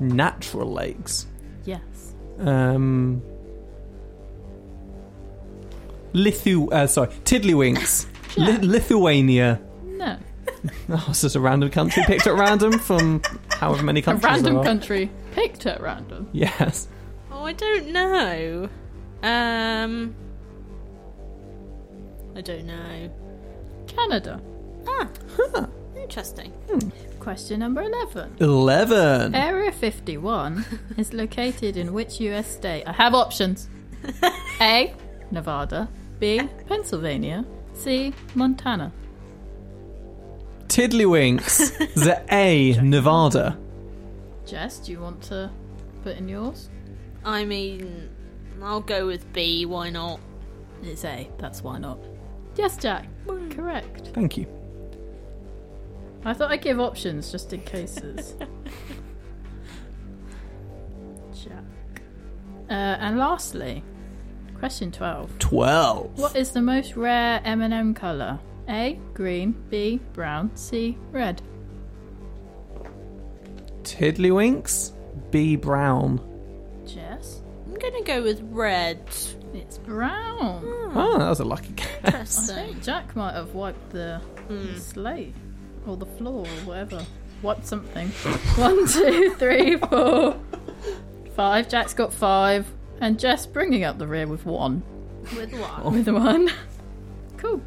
[0.00, 1.26] Natural lakes.
[1.64, 2.14] Yes.
[2.38, 3.22] Um.
[6.14, 6.72] Lithu.
[6.72, 8.06] Uh, sorry, Tiddlywinks.
[8.36, 9.60] Li- Lithuania.
[9.84, 10.16] No.
[10.88, 13.20] Oh, it's just a random country picked at random from
[13.50, 14.24] however many A countries.
[14.24, 14.64] random there are.
[14.64, 16.28] country picked at random.
[16.32, 16.86] Yes.
[17.32, 18.68] oh, I don't know.
[19.22, 20.14] Um,
[22.36, 23.10] I don't know.
[23.88, 24.40] Canada.
[24.86, 25.08] Ah,
[25.96, 26.52] interesting.
[27.18, 28.36] Question number 11.
[28.38, 29.34] 11.
[29.34, 30.64] Area 51
[30.96, 32.84] is located in which US state?
[32.86, 33.68] I have options.
[34.60, 34.94] A.
[35.32, 35.88] Nevada.
[36.20, 36.40] B.
[36.68, 37.44] Pennsylvania.
[37.74, 38.12] C.
[38.36, 38.92] Montana.
[40.68, 41.94] Tiddlywinks.
[41.94, 42.78] the A.
[42.80, 43.58] Nevada.
[44.46, 45.50] Jess, do you want to
[46.02, 46.68] put in yours?
[47.24, 48.08] I mean,
[48.62, 49.66] I'll go with B.
[49.66, 50.20] Why not?
[50.82, 51.28] It's A.
[51.38, 51.98] That's why not.
[52.56, 53.08] Yes, Jack.
[53.50, 54.10] Correct.
[54.14, 54.46] Thank you.
[56.24, 58.34] I thought I'd give options just in cases.
[61.34, 62.02] Jack.
[62.68, 63.84] Uh, and lastly,
[64.58, 65.38] question 12.
[65.38, 66.18] 12.
[66.18, 68.40] What is the most rare M&M colour?
[68.68, 68.98] A.
[69.14, 69.52] Green.
[69.70, 70.00] B.
[70.12, 70.50] Brown.
[70.56, 70.98] C.
[71.12, 71.42] Red.
[73.82, 74.92] Tiddlywinks.
[75.30, 75.56] B.
[75.56, 76.20] Brown.
[76.86, 77.42] Jess.
[77.66, 79.00] I'm gonna go with red.
[79.54, 80.62] It's brown.
[80.94, 81.88] Oh, that was a lucky guess.
[82.02, 82.56] I Interesting.
[82.56, 84.18] think Jack might have wiped the
[84.48, 84.76] hmm.
[84.76, 85.34] slate
[85.86, 87.04] or the floor or whatever.
[87.42, 88.08] Wiped something.
[88.56, 90.38] One, two, three, four,
[91.34, 91.68] five.
[91.68, 92.66] Jack's got five,
[93.00, 94.82] and Jess bringing up the rear with one.
[95.36, 95.84] With what?
[95.84, 96.50] With one.
[97.36, 97.62] Cool.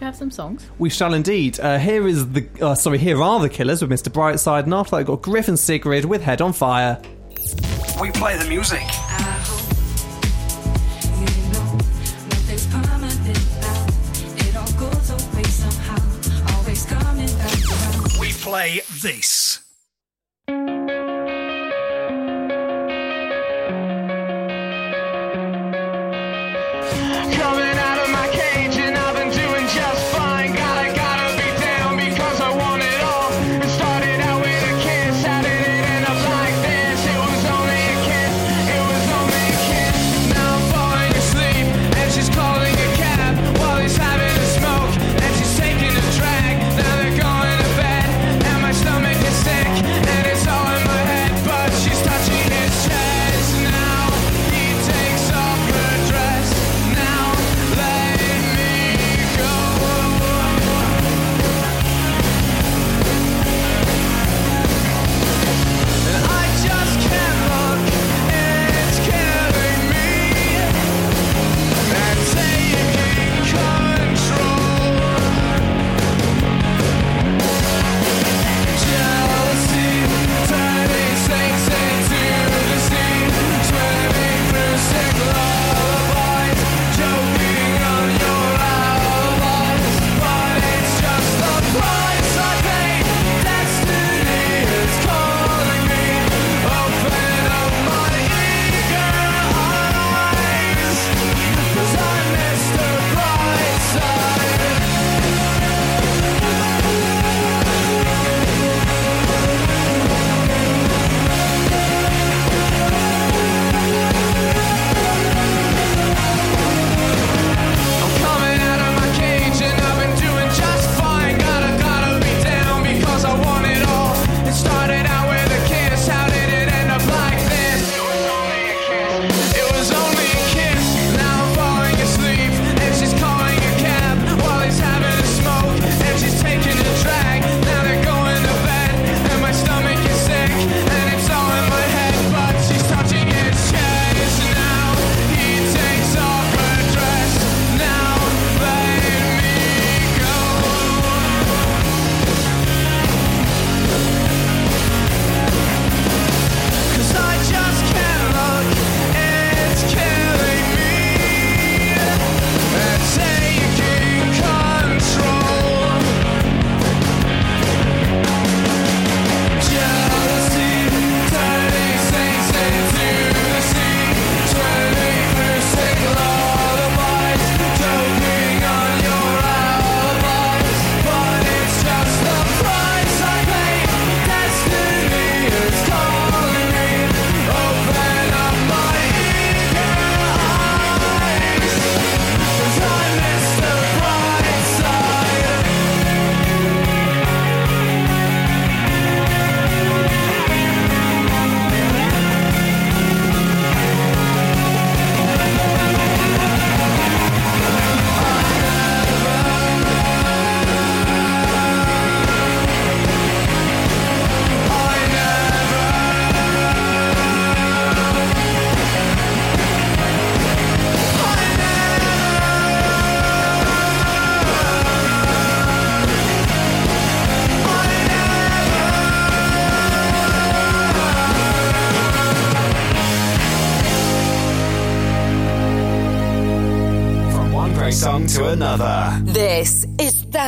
[0.00, 0.66] Should we have some songs?
[0.78, 1.60] We shall indeed.
[1.60, 2.48] Uh, here is the.
[2.58, 4.10] Uh, sorry, here are the killers with Mr.
[4.10, 6.98] Brightside, and after that, I've got Griff and Sigrid with Head on Fire.
[8.00, 8.80] We play the music.
[12.30, 13.26] Nothing's permanent
[13.60, 13.86] now.
[14.38, 16.56] It all goes away somehow.
[16.56, 18.18] Always coming back around.
[18.18, 19.58] We play this.
[27.36, 27.69] Coming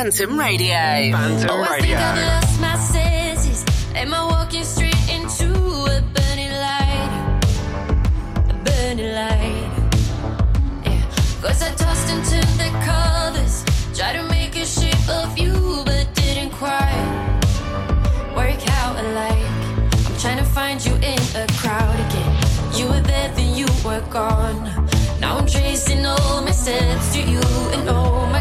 [0.03, 0.67] Phantom Radio.
[0.67, 3.63] Phantom Oh, I think I've my senses.
[3.95, 7.39] Am I walking straight into a burning light?
[8.49, 9.71] A burning light.
[10.83, 11.01] Yeah.
[11.41, 12.69] Cause I tossed turned the.
[13.95, 15.53] Tried to make a shape of you,
[15.85, 17.07] but didn't quite
[18.35, 19.47] work out alike.
[20.05, 22.33] I'm trying to find you in a crowd again.
[22.75, 24.59] You were there, then you were gone.
[25.21, 27.39] Now I'm tracing all my steps to you,
[27.71, 28.32] and oh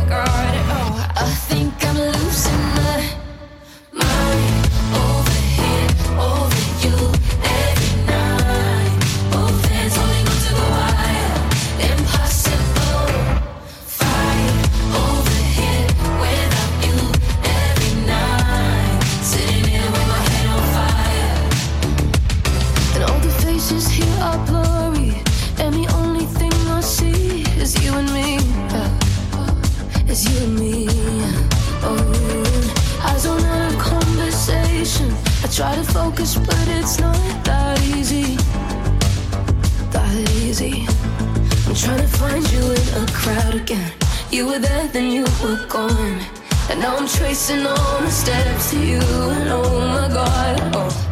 [35.62, 38.34] try to focus, but it's not that easy.
[39.94, 40.12] That
[40.42, 40.86] easy.
[41.68, 43.92] I'm trying to find you in a crowd again.
[44.32, 46.18] You were there, then you were gone.
[46.68, 49.02] And now I'm tracing all my steps to you.
[49.36, 51.11] And oh my god, oh,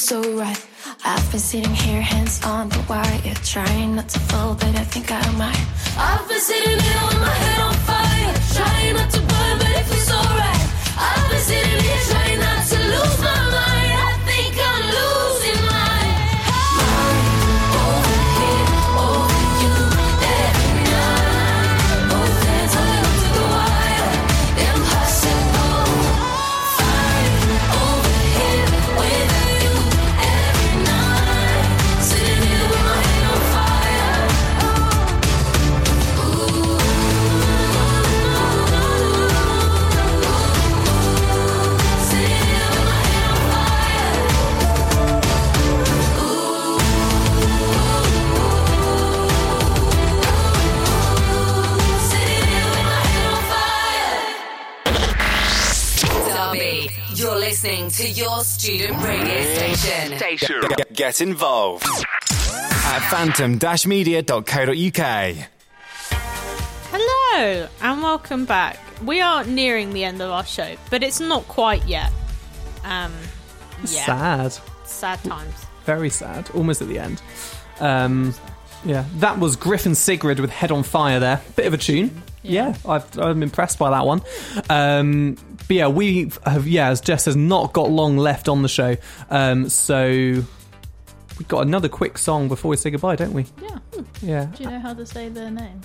[0.00, 0.66] so right.
[1.04, 5.12] I've been sitting here, hands on the wire, trying not to fall, but I think
[5.12, 5.66] I might.
[5.96, 9.19] I've been sitting here with my head on fire, trying not to
[58.00, 60.16] to your student radio station.
[60.16, 60.60] Station.
[60.74, 65.36] Get, get involved at phantom-media.co.uk.
[66.92, 68.78] Hello and welcome back.
[69.04, 72.10] We are nearing the end of our show, but it's not quite yet.
[72.84, 73.12] Um,
[73.84, 74.52] yeah, Sad.
[74.86, 75.54] sad times.
[75.84, 76.48] Very sad.
[76.54, 77.20] Almost at the end.
[77.80, 78.32] Um,
[78.82, 81.42] yeah, that was Griffin Sigrid with Head on Fire there.
[81.54, 82.22] Bit of a tune.
[82.42, 84.22] Yeah, I've, I'm impressed by that one.
[84.70, 88.68] Um, but yeah, we have, yeah, as Jess has not got long left on the
[88.68, 88.96] show.
[89.28, 93.46] Um, so we've got another quick song before we say goodbye, don't we?
[93.62, 93.78] Yeah.
[94.22, 95.80] Yeah, Do you know how to say their name?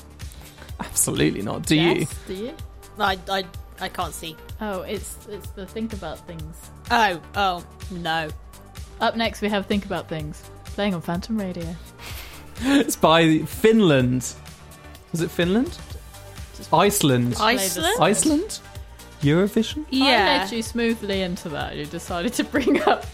[0.79, 1.65] absolutely not.
[1.65, 2.05] Do you?
[2.27, 2.53] Do you?
[2.99, 3.43] I, I,
[3.79, 4.35] I can't see.
[4.61, 6.69] Oh, it's it's the think about things.
[6.91, 8.29] Oh, oh, no.
[9.01, 11.75] Up next, we have think about things playing on Phantom Radio.
[12.61, 14.33] It's by Finland.
[15.11, 15.77] Was it Finland?
[16.73, 17.35] Iceland.
[17.39, 17.95] Iceland?
[18.01, 18.59] Iceland?
[19.21, 19.85] Eurovision?
[19.85, 20.39] I Yeah.
[20.43, 21.75] led you smoothly into that.
[21.75, 23.05] You decided to bring up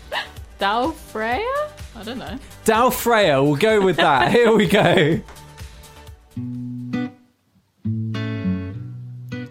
[0.59, 1.39] Dal Freya.
[1.95, 2.37] I don't know.
[2.65, 4.31] Dow Freya, we'll go with that.
[4.35, 5.19] Here we go.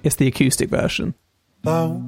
[0.02, 1.14] It's the acoustic version.
[1.62, 2.02] Though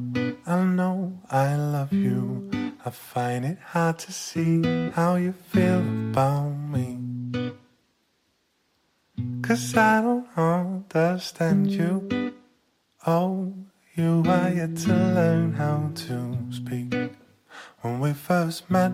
[0.47, 2.51] I know I love you,
[2.85, 5.81] I find it hard to see how you feel
[6.11, 6.99] about me.
[9.53, 12.33] Cause I don't understand you.
[13.07, 13.53] Oh,
[13.95, 16.95] you are yet to learn how to speak.
[17.83, 18.93] When we first met,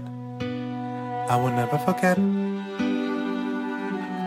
[1.31, 2.17] I will never forget.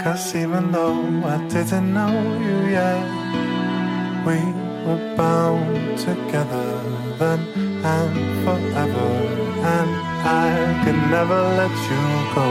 [0.02, 2.16] Cause even though I didn't know
[2.48, 3.04] you yet,
[4.26, 4.40] we
[4.88, 6.80] were bound together
[7.20, 7.42] then
[7.84, 9.10] and forever.
[9.76, 9.92] And
[10.24, 12.48] I could never let you go.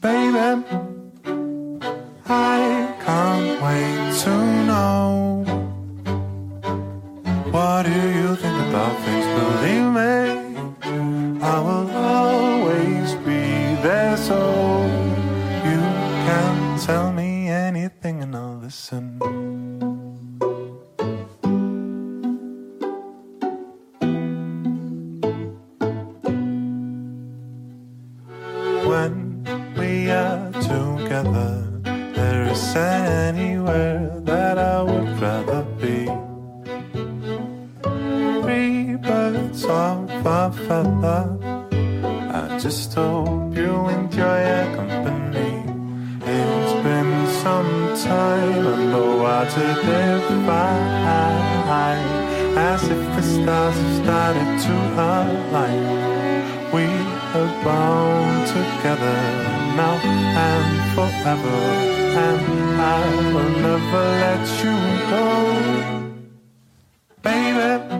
[0.00, 0.82] Baby,
[4.22, 4.34] to
[4.66, 5.44] know
[7.52, 9.26] What do you think about things?
[9.38, 14.40] Believe me, I will always be there so
[15.68, 15.80] you
[16.26, 19.61] can tell me anything and I'll listen.
[40.66, 41.22] Feather.
[42.40, 45.52] I just hope you enjoy our company.
[46.24, 47.12] It's been
[47.44, 47.74] some
[48.10, 49.70] time, I and the water
[50.28, 50.92] defy
[52.56, 54.74] as if the stars have started to
[55.10, 55.84] align.
[56.74, 56.86] We
[57.38, 59.18] are bound together
[59.80, 59.96] now
[60.48, 61.58] and forever,
[62.26, 62.42] and
[62.80, 63.02] I
[63.32, 64.76] will never let you
[65.12, 65.24] go,
[67.22, 67.91] baby.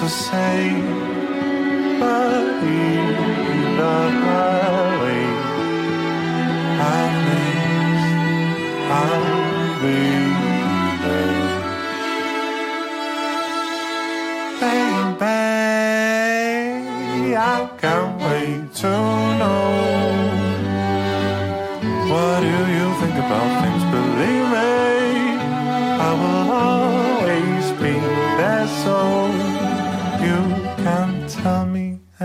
[0.00, 0.80] Know what to say,
[1.98, 4.08] but either
[5.02, 5.24] way,
[6.80, 8.10] at least
[8.90, 9.28] I'll
[9.82, 10.00] be
[11.02, 11.58] there.
[15.20, 15.36] Baby,
[17.36, 17.40] I
[17.80, 19.17] can't wait to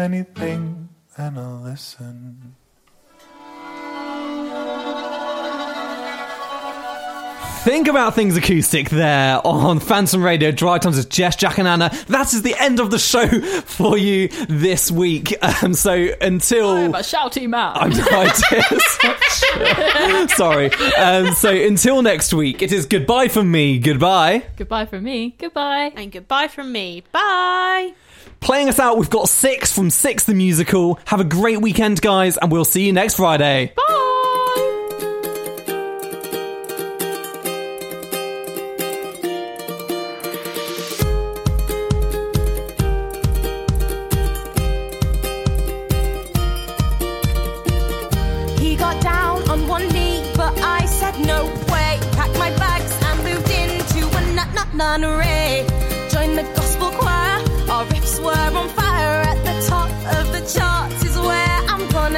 [0.03, 2.55] anything and I'll listen.
[7.63, 10.51] Think about things acoustic there on Phantom Radio.
[10.51, 11.89] Drive Time with Jess, Jack, and Anna.
[12.09, 13.25] That is the end of the show
[13.61, 15.33] for you this week.
[15.63, 17.71] Um, so until I'm a shouty man.
[17.75, 18.35] I'm right.
[20.31, 20.71] Sorry.
[20.95, 23.79] Um, so until next week, it is goodbye from me.
[23.79, 24.43] Goodbye.
[24.57, 25.35] Goodbye from me.
[25.39, 25.93] Goodbye.
[25.95, 27.03] And goodbye from me.
[27.13, 27.93] Bye.
[28.43, 30.99] Playing us out, we've got Six from Six the Musical.
[31.05, 33.71] Have a great weekend, guys, and we'll see you next Friday.
[33.73, 33.81] Bye.
[48.59, 49.87] He got down on one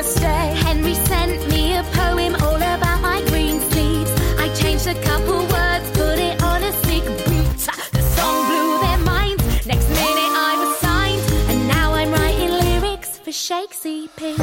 [0.05, 4.11] Henry sent me a poem all about my green sleeves.
[4.37, 7.57] I changed a couple words, put it on a sick beat.
[7.91, 9.43] The song blew their minds.
[9.65, 14.37] Next minute I was signed, and now I'm writing lyrics for Shakespeare.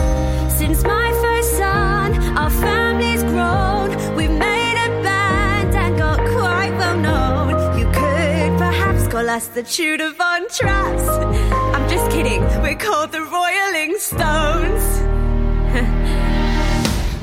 [0.50, 3.90] Since my first son, our family's grown.
[4.16, 7.78] We've made a band and got quite well known.
[7.78, 11.06] You could perhaps call us the Tudor Von Trapps.
[11.74, 14.91] I'm just kidding, we're called the Royaling Stones.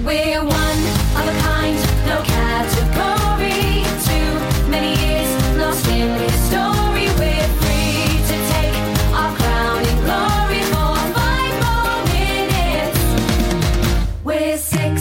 [0.09, 0.81] We're one
[1.19, 1.77] of a kind,
[2.07, 3.85] no category.
[4.09, 4.31] Too
[4.67, 7.07] many years lost in history.
[7.21, 8.75] We're free to take
[9.21, 9.31] our
[10.07, 12.99] glory for five more minutes.
[14.23, 14.95] We're six.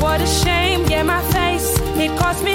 [0.00, 1.68] What a shame, yeah, my face.
[1.96, 2.53] It cost me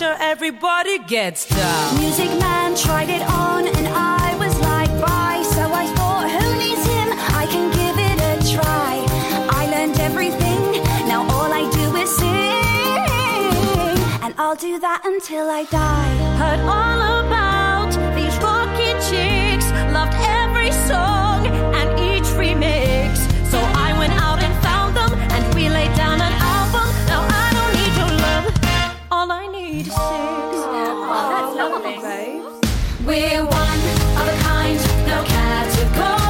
[0.00, 1.98] Prussia, everybody gets down.
[1.98, 5.42] Music Man tried it on, and I was like, bye.
[5.52, 7.08] So I thought, who needs him?
[7.36, 9.04] I can give it a try.
[9.50, 10.82] I learned everything.
[11.06, 12.32] Now all I do is sing,
[14.24, 16.14] and I'll do that until I die.
[16.40, 21.46] Heard all about these rocket chicks, loved every song
[21.76, 23.18] and each remix.
[23.50, 26.20] So I went out and found them, and we laid down
[29.80, 29.98] I need six.
[29.98, 32.00] Oh, that's lovely.
[33.06, 33.78] We're one
[34.18, 36.29] of a kind, no category.